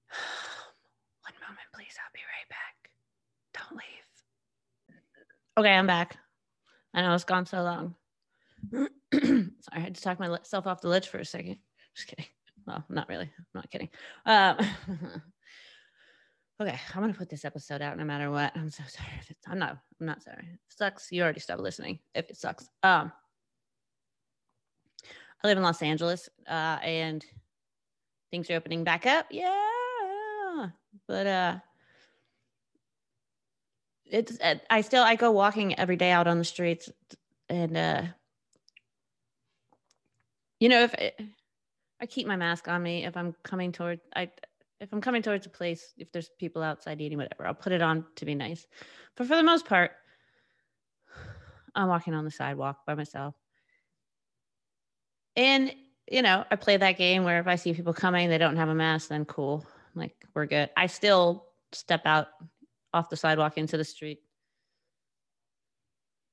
One 1.23 1.33
moment, 1.41 1.67
please. 1.73 1.95
I'll 1.99 2.13
be 2.13 2.21
right 2.21 2.49
back. 2.49 2.89
Don't 3.53 3.77
leave. 3.77 4.07
Okay, 5.57 5.75
I'm 5.75 5.87
back. 5.87 6.17
I 6.93 7.01
know 7.01 7.13
it's 7.13 7.23
gone 7.23 7.45
so 7.45 7.61
long. 7.63 7.95
Sorry, 9.13 9.49
I 9.71 9.79
had 9.79 9.95
to 9.95 10.01
talk 10.01 10.19
myself 10.19 10.67
off 10.67 10.81
the 10.81 10.87
ledge 10.87 11.07
for 11.07 11.17
a 11.17 11.25
second. 11.25 11.57
Just 11.95 12.07
kidding. 12.07 12.25
Well, 12.65 12.83
not 12.89 13.09
really. 13.09 13.31
I'm 13.37 13.45
not 13.53 13.69
kidding. 13.71 13.89
Um, 14.25 14.57
Okay, 16.61 16.77
I'm 16.93 17.01
gonna 17.01 17.13
put 17.13 17.29
this 17.29 17.45
episode 17.45 17.81
out 17.81 17.97
no 17.97 18.03
matter 18.03 18.29
what. 18.29 18.51
I'm 18.55 18.69
so 18.69 18.83
sorry 18.87 19.11
if 19.19 19.31
it's. 19.31 19.47
I'm 19.47 19.59
not. 19.59 19.77
I'm 19.99 20.05
not 20.05 20.21
sorry. 20.21 20.45
It 20.53 20.59
sucks. 20.67 21.11
You 21.11 21.23
already 21.23 21.39
stopped 21.39 21.61
listening. 21.61 21.99
If 22.13 22.29
it 22.29 22.37
sucks. 22.37 22.69
Um, 22.83 23.11
I 25.41 25.47
live 25.47 25.57
in 25.57 25.63
Los 25.63 25.81
Angeles, 25.81 26.27
uh, 26.47 26.79
and 26.83 27.25
things 28.29 28.49
are 28.49 28.55
opening 28.55 28.83
back 28.83 29.05
up. 29.05 29.27
Yeah, 29.31 30.67
but 31.07 31.27
uh, 31.27 31.55
it's. 34.05 34.37
uh, 34.41 34.55
I 34.69 34.81
still 34.81 35.03
I 35.03 35.15
go 35.15 35.31
walking 35.31 35.79
every 35.79 35.95
day 35.95 36.11
out 36.11 36.27
on 36.27 36.39
the 36.39 36.43
streets, 36.43 36.89
and 37.47 37.77
uh, 37.77 38.01
you 40.59 40.67
know 40.67 40.83
if 40.83 40.93
it, 40.95 41.21
I 42.01 42.05
keep 42.05 42.27
my 42.27 42.35
mask 42.35 42.67
on 42.67 42.83
me 42.83 43.05
if 43.05 43.15
I'm 43.15 43.33
coming 43.43 43.71
toward 43.71 44.01
I 44.13 44.29
if 44.79 44.93
I'm 44.93 45.01
coming 45.01 45.21
towards 45.21 45.45
a 45.45 45.49
place, 45.49 45.93
if 45.97 46.11
there's 46.11 46.29
people 46.39 46.63
outside 46.63 47.01
eating, 47.01 47.17
whatever, 47.17 47.45
I'll 47.45 47.53
put 47.53 47.73
it 47.73 47.81
on 47.81 48.05
to 48.15 48.25
be 48.25 48.35
nice. 48.35 48.65
But 49.15 49.27
for 49.27 49.35
the 49.35 49.43
most 49.43 49.65
part, 49.65 49.91
I'm 51.75 51.87
walking 51.87 52.13
on 52.13 52.25
the 52.25 52.31
sidewalk 52.31 52.85
by 52.85 52.95
myself. 52.95 53.35
And, 55.35 55.73
you 56.09 56.21
know, 56.21 56.45
I 56.49 56.55
play 56.55 56.77
that 56.77 56.97
game 56.97 57.23
where 57.23 57.39
if 57.39 57.47
I 57.47 57.55
see 57.55 57.73
people 57.73 57.93
coming, 57.93 58.29
they 58.29 58.37
don't 58.37 58.55
have 58.55 58.69
a 58.69 58.75
mask, 58.75 59.09
then 59.09 59.25
cool. 59.25 59.65
Like, 59.95 60.15
we're 60.33 60.45
good. 60.45 60.69
I 60.75 60.87
still 60.87 61.45
step 61.71 62.01
out 62.05 62.27
off 62.93 63.09
the 63.09 63.17
sidewalk 63.17 63.57
into 63.57 63.77
the 63.77 63.83
street 63.83 64.19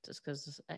just 0.05 0.25
because 0.25 0.61
eh, 0.71 0.77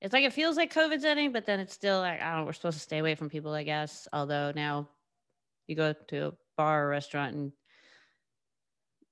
it's 0.00 0.12
like 0.14 0.24
it 0.24 0.32
feels 0.32 0.56
like 0.56 0.72
COVID's 0.72 1.04
ending, 1.04 1.32
but 1.32 1.44
then 1.44 1.60
it's 1.60 1.74
still 1.74 1.98
like, 1.98 2.20
I 2.22 2.30
don't 2.30 2.40
know, 2.40 2.46
we're 2.46 2.52
supposed 2.52 2.78
to 2.78 2.82
stay 2.82 2.98
away 2.98 3.14
from 3.16 3.28
people, 3.28 3.52
I 3.52 3.64
guess. 3.64 4.08
Although 4.12 4.52
now 4.54 4.88
you 5.66 5.76
go 5.76 5.94
to 6.08 6.32
bar 6.60 6.84
or 6.84 6.88
restaurant 6.90 7.34
and 7.34 7.52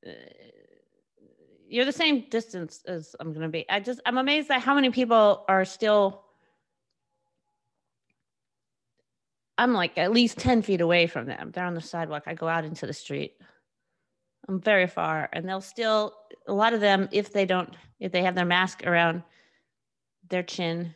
uh, 0.06 0.10
you're 1.66 1.86
the 1.86 1.92
same 2.04 2.26
distance 2.28 2.82
as 2.86 3.16
I'm 3.18 3.32
going 3.32 3.42
to 3.42 3.48
be. 3.48 3.64
I 3.70 3.80
just, 3.80 4.00
I'm 4.04 4.18
amazed 4.18 4.50
at 4.50 4.60
how 4.60 4.74
many 4.74 4.90
people 4.90 5.46
are 5.48 5.64
still, 5.64 6.24
I'm 9.56 9.72
like 9.72 9.96
at 9.96 10.12
least 10.12 10.36
10 10.36 10.60
feet 10.60 10.82
away 10.82 11.06
from 11.06 11.24
them. 11.24 11.52
They're 11.52 11.64
on 11.64 11.74
the 11.74 11.80
sidewalk. 11.80 12.24
I 12.26 12.34
go 12.34 12.48
out 12.48 12.66
into 12.66 12.86
the 12.86 12.92
street. 12.92 13.32
I'm 14.46 14.60
very 14.60 14.86
far 14.86 15.30
and 15.32 15.48
they'll 15.48 15.62
still, 15.62 16.14
a 16.46 16.52
lot 16.52 16.74
of 16.74 16.80
them, 16.80 17.08
if 17.12 17.32
they 17.32 17.46
don't, 17.46 17.74
if 17.98 18.12
they 18.12 18.24
have 18.24 18.34
their 18.34 18.44
mask 18.44 18.86
around 18.86 19.22
their 20.28 20.42
chin, 20.42 20.94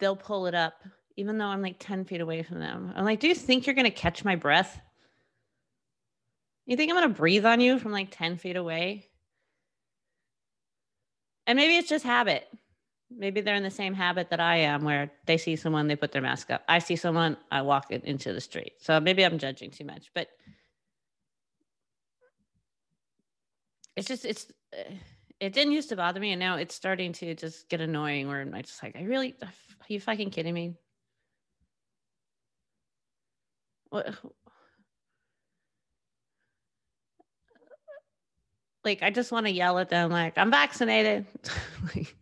they'll 0.00 0.16
pull 0.16 0.46
it 0.46 0.54
up 0.54 0.82
even 1.16 1.38
though 1.38 1.46
I'm 1.46 1.62
like 1.62 1.76
10 1.78 2.04
feet 2.04 2.20
away 2.20 2.42
from 2.42 2.60
them. 2.60 2.92
I'm 2.94 3.04
like, 3.04 3.20
do 3.20 3.28
you 3.28 3.34
think 3.34 3.66
you're 3.66 3.74
going 3.74 3.86
to 3.86 3.90
catch 3.90 4.24
my 4.24 4.36
breath? 4.36 4.80
You 6.66 6.76
think 6.76 6.90
I'm 6.90 6.96
going 6.96 7.08
to 7.08 7.14
breathe 7.14 7.46
on 7.46 7.60
you 7.60 7.78
from 7.78 7.92
like 7.92 8.08
10 8.10 8.36
feet 8.36 8.56
away? 8.56 9.08
And 11.46 11.56
maybe 11.56 11.76
it's 11.76 11.88
just 11.88 12.04
habit. 12.04 12.46
Maybe 13.08 13.40
they're 13.40 13.54
in 13.54 13.62
the 13.62 13.70
same 13.70 13.94
habit 13.94 14.30
that 14.30 14.40
I 14.40 14.56
am, 14.58 14.82
where 14.82 15.12
they 15.26 15.38
see 15.38 15.54
someone, 15.56 15.86
they 15.86 15.94
put 15.94 16.10
their 16.10 16.22
mask 16.22 16.50
up. 16.50 16.62
I 16.68 16.80
see 16.80 16.96
someone, 16.96 17.36
I 17.50 17.62
walk 17.62 17.86
it 17.90 18.04
into 18.04 18.32
the 18.32 18.40
street. 18.40 18.72
So 18.78 18.98
maybe 18.98 19.24
I'm 19.24 19.38
judging 19.38 19.70
too 19.70 19.84
much, 19.84 20.10
but 20.12 20.28
it's 23.94 24.08
just, 24.08 24.24
it's, 24.24 24.48
uh, 24.76 24.92
it 25.38 25.52
didn't 25.52 25.72
used 25.72 25.90
to 25.90 25.96
bother 25.96 26.18
me. 26.18 26.32
And 26.32 26.40
now 26.40 26.56
it's 26.56 26.74
starting 26.74 27.12
to 27.14 27.34
just 27.36 27.68
get 27.68 27.80
annoying 27.80 28.26
where 28.26 28.40
I'm 28.40 28.52
just 28.62 28.82
like, 28.82 28.96
I 28.96 29.02
really, 29.02 29.36
are 29.40 29.48
you 29.86 30.00
fucking 30.00 30.30
kidding 30.30 30.52
me? 30.52 30.74
Like 38.86 39.02
I 39.02 39.10
just 39.10 39.32
want 39.32 39.46
to 39.46 39.52
yell 39.52 39.78
at 39.78 39.90
them 39.90 40.10
like 40.10 40.38
I'm 40.38 40.50
vaccinated. 40.50 41.26
like, 41.94 42.16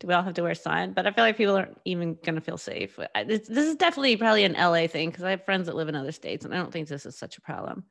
do 0.00 0.06
we 0.06 0.14
all 0.14 0.22
have 0.22 0.34
to 0.34 0.42
wear 0.42 0.54
sign? 0.54 0.92
But 0.92 1.06
I 1.06 1.10
feel 1.10 1.24
like 1.24 1.36
people 1.36 1.56
aren't 1.56 1.78
even 1.84 2.16
gonna 2.24 2.40
feel 2.40 2.56
safe. 2.56 2.98
This, 3.26 3.48
is 3.50 3.74
definitely 3.74 4.16
probably 4.16 4.44
an 4.44 4.54
LA 4.54 4.86
thing 4.86 5.10
because 5.10 5.24
I 5.24 5.30
have 5.30 5.44
friends 5.44 5.66
that 5.66 5.76
live 5.76 5.88
in 5.88 5.96
other 5.96 6.12
states, 6.12 6.44
and 6.44 6.54
I 6.54 6.56
don't 6.56 6.72
think 6.72 6.88
this 6.88 7.04
is 7.04 7.18
such 7.18 7.36
a 7.36 7.42
problem. 7.42 7.84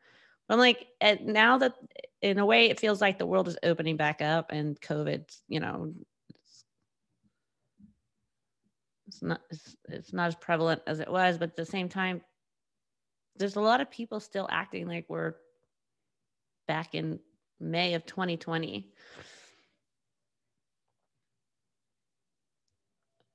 But 0.48 0.56
I'm 0.56 0.60
like, 0.60 0.88
at, 1.02 1.26
now 1.26 1.58
that 1.58 1.74
in 2.22 2.40
a 2.40 2.46
way 2.46 2.70
it 2.70 2.80
feels 2.80 3.02
like 3.02 3.20
the 3.20 3.26
world 3.26 3.50
is 3.50 3.58
opening 3.62 3.98
back 3.98 4.22
up, 4.22 4.52
and 4.52 4.80
COVID, 4.80 5.30
you 5.50 5.60
know, 5.60 5.94
it's, 6.30 6.64
it's 9.08 9.22
not 9.22 9.42
it's, 9.50 9.76
it's 9.90 10.14
not 10.14 10.28
as 10.30 10.36
prevalent 10.36 10.82
as 10.88 11.02
it 11.02 11.12
was, 11.12 11.38
but 11.38 11.50
at 11.50 11.56
the 11.58 11.66
same 11.66 11.90
time, 11.90 12.22
there's 13.38 13.56
a 13.56 13.62
lot 13.62 13.82
of 13.82 13.90
people 13.90 14.20
still 14.20 14.48
acting 14.52 14.88
like 14.88 15.06
we're 15.08 15.36
back 16.68 16.96
in 16.96 17.20
May 17.60 17.94
of 17.94 18.06
2020. 18.06 18.90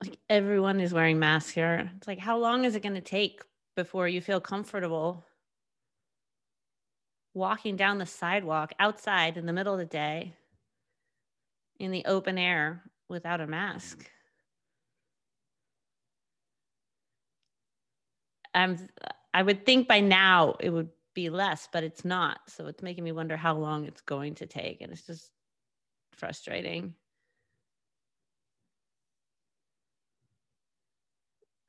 Like 0.02 0.18
everyone 0.28 0.80
is 0.80 0.92
wearing 0.92 1.18
masks 1.18 1.50
here. 1.50 1.90
It's 1.96 2.08
like, 2.08 2.18
how 2.18 2.38
long 2.38 2.64
is 2.64 2.74
it 2.74 2.82
going 2.82 2.94
to 2.94 3.00
take 3.00 3.42
before 3.76 4.08
you 4.08 4.20
feel 4.20 4.40
comfortable 4.40 5.24
walking 7.34 7.76
down 7.76 7.98
the 7.98 8.06
sidewalk 8.06 8.72
outside 8.78 9.36
in 9.36 9.46
the 9.46 9.52
middle 9.52 9.72
of 9.72 9.78
the 9.78 9.86
day 9.86 10.34
in 11.78 11.90
the 11.90 12.04
open 12.04 12.36
air 12.36 12.82
without 13.08 13.40
a 13.40 13.46
mask? 13.46 14.10
I'm 18.54 18.88
I 19.34 19.42
would 19.42 19.64
think 19.64 19.88
by 19.88 20.00
now 20.00 20.56
it 20.60 20.70
would 20.70 20.90
be 21.14 21.30
less, 21.30 21.68
but 21.72 21.84
it's 21.84 22.04
not. 22.04 22.40
So 22.48 22.66
it's 22.66 22.82
making 22.82 23.04
me 23.04 23.12
wonder 23.12 23.36
how 23.36 23.56
long 23.56 23.86
it's 23.86 24.00
going 24.00 24.34
to 24.36 24.46
take. 24.46 24.80
And 24.80 24.92
it's 24.92 25.06
just 25.06 25.30
frustrating. 26.12 26.94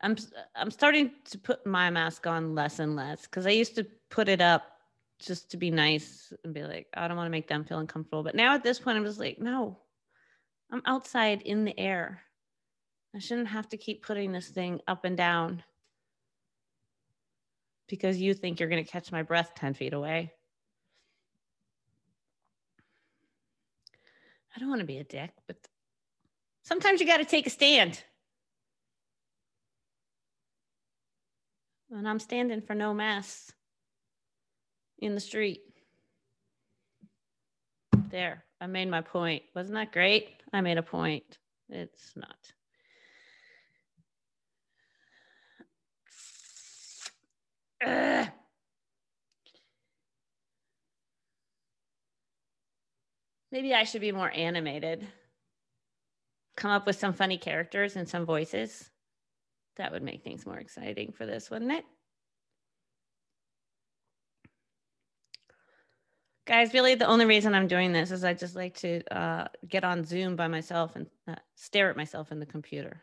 I'm 0.01 0.17
I'm 0.53 0.71
starting 0.71 1.11
to 1.31 1.37
put 1.37 1.65
my 1.65 1.89
mask 1.89 2.27
on 2.27 2.55
less 2.55 2.79
and 2.79 2.95
less 2.95 3.21
because 3.21 3.47
I 3.47 3.51
used 3.51 3.75
to 3.75 3.85
put 4.09 4.27
it 4.27 4.41
up 4.41 4.63
just 5.19 5.51
to 5.51 5.57
be 5.57 5.71
nice 5.71 6.33
and 6.43 6.53
be 6.53 6.63
like, 6.63 6.87
I 6.93 7.07
don't 7.07 7.15
want 7.15 7.27
to 7.27 7.31
make 7.31 7.47
them 7.47 7.63
feel 7.63 7.79
uncomfortable. 7.79 8.23
But 8.23 8.35
now 8.35 8.53
at 8.53 8.63
this 8.63 8.79
point, 8.79 8.97
I'm 8.97 9.05
just 9.05 9.19
like, 9.19 9.39
no, 9.39 9.77
I'm 10.69 10.81
outside 10.85 11.41
in 11.43 11.63
the 11.63 11.79
air. 11.79 12.21
I 13.15 13.19
shouldn't 13.19 13.47
have 13.47 13.69
to 13.69 13.77
keep 13.77 14.03
putting 14.05 14.33
this 14.33 14.49
thing 14.49 14.81
up 14.87 15.05
and 15.05 15.15
down 15.15 15.63
because 17.87 18.19
you 18.19 18.33
think 18.33 18.59
you're 18.59 18.69
going 18.69 18.83
to 18.83 18.89
catch 18.89 19.11
my 19.11 19.23
breath 19.23 19.53
10 19.55 19.73
feet 19.73 19.93
away. 19.93 20.31
I 24.55 24.59
don't 24.59 24.69
want 24.69 24.81
to 24.81 24.87
be 24.87 24.99
a 24.99 25.03
dick, 25.03 25.31
but 25.47 25.57
sometimes 26.63 27.01
you 27.01 27.07
got 27.07 27.17
to 27.17 27.25
take 27.25 27.47
a 27.47 27.49
stand. 27.49 28.03
And 31.91 32.07
I'm 32.07 32.19
standing 32.19 32.61
for 32.61 32.73
no 32.73 32.93
masks 32.93 33.53
in 34.99 35.15
the 35.15 35.21
street. 35.21 35.61
There, 38.09 38.43
I 38.61 38.67
made 38.67 38.89
my 38.89 39.01
point. 39.01 39.43
Wasn't 39.55 39.75
that 39.75 39.91
great? 39.91 40.29
I 40.51 40.61
made 40.61 40.77
a 40.77 40.83
point. 40.83 41.37
It's 41.69 42.13
not. 42.15 42.37
Ugh. 47.85 48.29
Maybe 53.51 53.73
I 53.73 53.83
should 53.83 54.01
be 54.01 54.11
more 54.11 54.31
animated. 54.31 55.07
Come 56.55 56.71
up 56.71 56.85
with 56.87 56.97
some 56.97 57.13
funny 57.13 57.37
characters 57.37 57.95
and 57.95 58.09
some 58.09 58.25
voices. 58.25 58.89
That 59.77 59.91
would 59.91 60.03
make 60.03 60.23
things 60.23 60.45
more 60.45 60.57
exciting 60.57 61.11
for 61.11 61.25
this, 61.25 61.49
wouldn't 61.49 61.71
it? 61.71 61.85
Guys, 66.45 66.73
really 66.73 66.95
the 66.95 67.05
only 67.05 67.25
reason 67.25 67.55
I'm 67.55 67.67
doing 67.67 67.93
this 67.93 68.11
is 68.11 68.23
I 68.23 68.33
just 68.33 68.55
like 68.55 68.75
to 68.79 69.01
uh, 69.15 69.47
get 69.67 69.83
on 69.83 70.03
Zoom 70.03 70.35
by 70.35 70.47
myself 70.47 70.95
and 70.95 71.07
uh, 71.27 71.35
stare 71.55 71.89
at 71.89 71.95
myself 71.95 72.31
in 72.31 72.39
the 72.39 72.45
computer. 72.45 73.01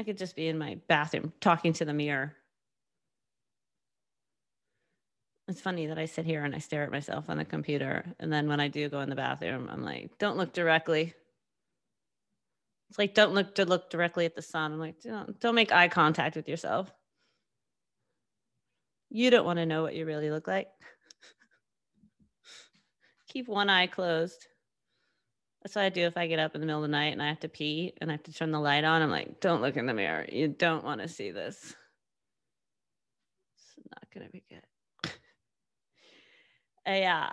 I 0.00 0.02
could 0.02 0.16
just 0.16 0.34
be 0.34 0.48
in 0.48 0.56
my 0.56 0.78
bathroom 0.88 1.30
talking 1.42 1.74
to 1.74 1.84
the 1.84 1.92
mirror. 1.92 2.34
It's 5.46 5.60
funny 5.60 5.88
that 5.88 5.98
I 5.98 6.06
sit 6.06 6.24
here 6.24 6.42
and 6.42 6.54
I 6.54 6.58
stare 6.58 6.84
at 6.84 6.90
myself 6.90 7.28
on 7.28 7.36
the 7.36 7.44
computer. 7.44 8.06
And 8.18 8.32
then 8.32 8.48
when 8.48 8.60
I 8.60 8.68
do 8.68 8.88
go 8.88 9.00
in 9.00 9.10
the 9.10 9.14
bathroom, 9.14 9.68
I'm 9.70 9.84
like, 9.84 10.16
don't 10.18 10.38
look 10.38 10.54
directly. 10.54 11.12
It's 12.88 12.98
like, 12.98 13.12
don't 13.12 13.34
look 13.34 13.56
to 13.56 13.66
look 13.66 13.90
directly 13.90 14.24
at 14.24 14.34
the 14.34 14.40
sun. 14.40 14.72
I'm 14.72 14.78
like, 14.78 15.02
don't, 15.02 15.38
don't 15.38 15.54
make 15.54 15.70
eye 15.70 15.88
contact 15.88 16.34
with 16.34 16.48
yourself. 16.48 16.90
You 19.10 19.28
don't 19.28 19.44
want 19.44 19.58
to 19.58 19.66
know 19.66 19.82
what 19.82 19.94
you 19.94 20.06
really 20.06 20.30
look 20.30 20.48
like. 20.48 20.68
Keep 23.28 23.48
one 23.48 23.68
eye 23.68 23.86
closed. 23.86 24.46
That's 25.62 25.76
what 25.76 25.84
I 25.84 25.90
do 25.90 26.06
if 26.06 26.16
I 26.16 26.26
get 26.26 26.38
up 26.38 26.54
in 26.54 26.60
the 26.60 26.66
middle 26.66 26.82
of 26.82 26.88
the 26.88 26.92
night 26.92 27.12
and 27.12 27.22
I 27.22 27.28
have 27.28 27.40
to 27.40 27.48
pee 27.48 27.92
and 28.00 28.10
I 28.10 28.14
have 28.14 28.22
to 28.24 28.32
turn 28.32 28.50
the 28.50 28.60
light 28.60 28.84
on. 28.84 29.02
I'm 29.02 29.10
like, 29.10 29.40
don't 29.40 29.60
look 29.60 29.76
in 29.76 29.86
the 29.86 29.92
mirror. 29.92 30.26
You 30.30 30.48
don't 30.48 30.84
want 30.84 31.02
to 31.02 31.08
see 31.08 31.30
this. 31.30 31.74
It's 33.56 33.86
not 33.90 34.06
going 34.14 34.26
to 34.26 34.32
be 34.32 34.42
good. 34.48 34.62
Uh, 36.86 36.92
yeah. 36.92 37.30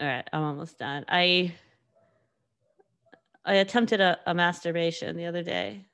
All 0.00 0.06
right, 0.06 0.28
I'm 0.32 0.42
almost 0.42 0.78
done. 0.78 1.04
I 1.08 1.54
I 3.44 3.54
attempted 3.54 4.00
a, 4.00 4.18
a 4.26 4.34
masturbation 4.34 5.16
the 5.16 5.26
other 5.26 5.42
day. 5.42 5.86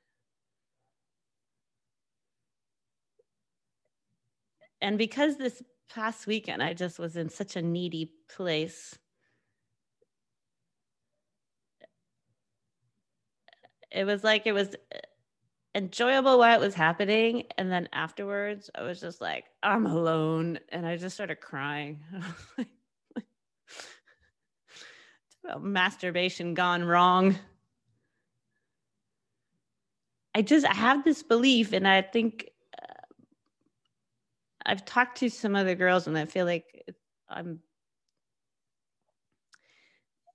And 4.82 4.98
because 4.98 5.36
this 5.36 5.62
past 5.88 6.26
weekend 6.26 6.62
I 6.62 6.74
just 6.74 6.98
was 6.98 7.16
in 7.16 7.28
such 7.28 7.54
a 7.54 7.62
needy 7.62 8.10
place 8.28 8.98
it 13.94 14.04
was 14.04 14.22
like 14.24 14.46
it 14.46 14.52
was 14.52 14.74
uh, 14.94 14.98
enjoyable 15.74 16.38
while 16.38 16.60
it 16.60 16.64
was 16.64 16.74
happening. 16.74 17.44
And 17.56 17.70
then 17.70 17.88
afterwards 17.92 18.68
i 18.74 18.82
was 18.82 19.00
just 19.00 19.20
like 19.20 19.44
i'm 19.62 19.86
alone. 19.86 20.58
And 20.70 20.84
i 20.86 20.96
just 20.96 21.14
started 21.14 21.40
crying. 21.40 22.00
Masturbation 25.60 26.54
gone 26.54 26.84
wrong. 26.84 27.36
I 30.34 30.42
just 30.42 30.66
I 30.66 30.74
have 30.74 31.04
this 31.04 31.22
belief 31.22 31.72
and 31.72 31.86
i 31.86 32.02
think 32.02 32.50
uh, 32.82 33.04
i've 34.66 34.84
talked 34.84 35.18
to 35.18 35.28
some 35.30 35.54
other 35.54 35.76
girls 35.76 36.08
and 36.08 36.18
i 36.18 36.24
feel 36.24 36.44
like 36.44 36.64
i'm 37.28 37.60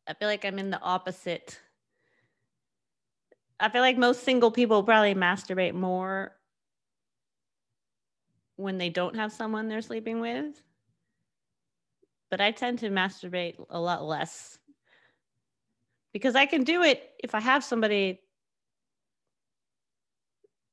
i 0.07 0.13
feel 0.13 0.29
like 0.29 0.45
i'm 0.45 0.57
in 0.57 0.69
the 0.69 0.79
opposite 0.79 1.59
I 3.59 3.69
feel 3.69 3.81
like 3.81 3.97
most 3.97 4.23
single 4.23 4.51
people 4.51 4.83
probably 4.83 5.15
masturbate 5.15 5.73
more 5.73 6.31
when 8.55 8.77
they 8.77 8.89
don't 8.89 9.15
have 9.15 9.31
someone 9.31 9.67
they're 9.67 9.81
sleeping 9.81 10.21
with. 10.21 10.61
But 12.29 12.41
I 12.41 12.51
tend 12.51 12.79
to 12.79 12.89
masturbate 12.89 13.55
a 13.69 13.79
lot 13.79 14.03
less 14.03 14.57
because 16.13 16.35
I 16.35 16.45
can 16.45 16.63
do 16.63 16.83
it 16.83 17.09
if 17.23 17.35
I 17.35 17.39
have 17.39 17.63
somebody 17.63 18.19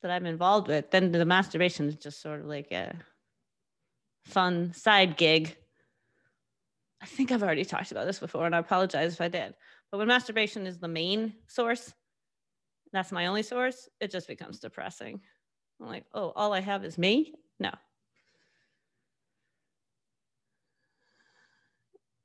that 0.02 0.10
I'm 0.10 0.26
involved 0.26 0.68
with. 0.68 0.90
Then 0.90 1.12
the 1.12 1.24
masturbation 1.24 1.88
is 1.88 1.96
just 1.96 2.20
sort 2.20 2.40
of 2.40 2.46
like 2.46 2.70
a 2.72 2.94
fun 4.24 4.72
side 4.74 5.16
gig. 5.16 5.56
I 7.00 7.06
think 7.06 7.32
I've 7.32 7.42
already 7.42 7.64
talked 7.64 7.90
about 7.90 8.06
this 8.06 8.18
before, 8.18 8.46
and 8.46 8.54
I 8.54 8.58
apologize 8.58 9.14
if 9.14 9.20
I 9.20 9.28
did. 9.28 9.54
But 9.90 9.98
when 9.98 10.08
masturbation 10.08 10.66
is 10.66 10.78
the 10.78 10.88
main 10.88 11.34
source, 11.46 11.92
that's 12.96 13.12
my 13.12 13.26
only 13.26 13.42
source, 13.42 13.88
it 14.00 14.10
just 14.10 14.28
becomes 14.28 14.58
depressing. 14.58 15.20
I'm 15.80 15.86
like, 15.86 16.04
oh, 16.14 16.32
all 16.34 16.52
I 16.52 16.60
have 16.60 16.84
is 16.84 16.96
me? 16.96 17.34
No. 17.58 17.70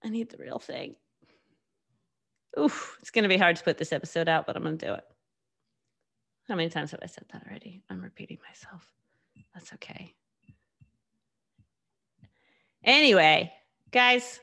I 0.03 0.09
need 0.09 0.29
the 0.29 0.37
real 0.37 0.59
thing. 0.59 0.95
Oof, 2.59 2.97
it's 3.01 3.11
going 3.11 3.23
to 3.23 3.29
be 3.29 3.37
hard 3.37 3.55
to 3.57 3.63
put 3.63 3.77
this 3.77 3.93
episode 3.93 4.27
out, 4.27 4.45
but 4.45 4.55
I'm 4.55 4.63
going 4.63 4.77
to 4.77 4.85
do 4.85 4.93
it. 4.93 5.03
How 6.47 6.55
many 6.55 6.69
times 6.69 6.91
have 6.91 6.99
I 7.03 7.05
said 7.05 7.25
that 7.31 7.43
already? 7.47 7.83
I'm 7.89 8.01
repeating 8.01 8.39
myself. 8.47 8.85
That's 9.53 9.73
okay. 9.73 10.15
Anyway, 12.83 13.53
guys, 13.91 14.39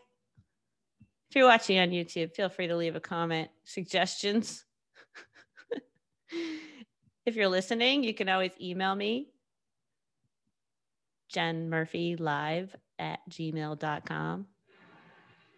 if 1.28 1.36
you're 1.36 1.46
watching 1.46 1.78
on 1.78 1.90
YouTube, 1.90 2.34
feel 2.34 2.48
free 2.48 2.68
to 2.68 2.76
leave 2.76 2.96
a 2.96 3.00
comment, 3.00 3.50
suggestions 3.64 4.64
if 7.26 7.36
you're 7.36 7.48
listening, 7.48 8.04
you 8.04 8.14
can 8.14 8.28
always 8.28 8.52
email 8.60 8.94
me, 8.94 9.28
Jen 11.28 11.68
Murphy 11.68 12.16
live 12.16 12.74
at 12.98 13.20
gmail.com. 13.30 14.46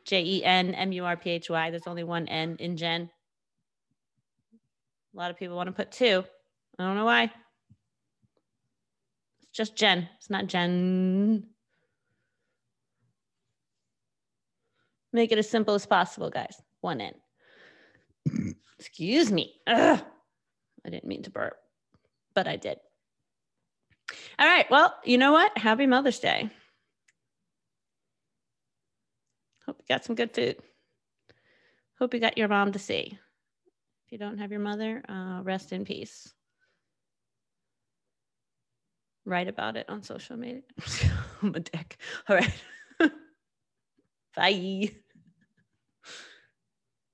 J 0.04 0.22
E 0.22 0.44
N 0.44 0.74
M 0.74 0.92
U 0.92 1.04
R 1.04 1.16
P 1.16 1.30
H 1.30 1.50
Y. 1.50 1.70
There's 1.70 1.86
only 1.86 2.04
one 2.04 2.26
N 2.26 2.56
in 2.58 2.76
Jen. 2.76 3.10
A 5.12 5.16
lot 5.16 5.30
of 5.30 5.36
people 5.36 5.56
want 5.56 5.68
to 5.68 5.72
put 5.72 5.92
two. 5.92 6.24
I 6.78 6.84
don't 6.84 6.96
know 6.96 7.04
why. 7.04 7.24
It's 9.42 9.52
just 9.52 9.76
Jen. 9.76 10.08
It's 10.16 10.30
not 10.30 10.46
Jen. 10.46 11.44
Make 15.12 15.32
it 15.32 15.38
as 15.38 15.50
simple 15.50 15.74
as 15.74 15.86
possible, 15.86 16.30
guys. 16.30 16.60
One 16.80 17.00
N. 17.00 17.14
Excuse 18.78 19.30
me. 19.30 19.54
Ugh. 19.66 20.00
I 20.84 20.90
didn't 20.90 21.06
mean 21.08 21.22
to 21.24 21.30
burp, 21.30 21.56
but 22.34 22.48
I 22.48 22.56
did. 22.56 22.78
All 24.38 24.46
right. 24.46 24.68
Well, 24.70 24.94
you 25.04 25.18
know 25.18 25.32
what? 25.32 25.56
Happy 25.56 25.86
Mother's 25.86 26.18
Day. 26.18 26.50
Hope 29.66 29.76
you 29.78 29.94
got 29.94 30.04
some 30.04 30.16
good 30.16 30.34
food. 30.34 30.56
Hope 31.98 32.14
you 32.14 32.20
got 32.20 32.38
your 32.38 32.48
mom 32.48 32.72
to 32.72 32.78
see. 32.78 33.18
If 34.06 34.12
you 34.12 34.18
don't 34.18 34.38
have 34.38 34.50
your 34.50 34.60
mother, 34.60 35.02
uh, 35.08 35.42
rest 35.42 35.72
in 35.72 35.84
peace. 35.84 36.32
Write 39.26 39.48
about 39.48 39.76
it 39.76 39.88
on 39.88 40.02
social 40.02 40.36
media. 40.36 40.62
I'm 41.42 41.54
a 41.54 41.60
dick. 41.60 41.98
All 42.28 42.36
right. 42.36 42.62
Bye. 44.36 44.90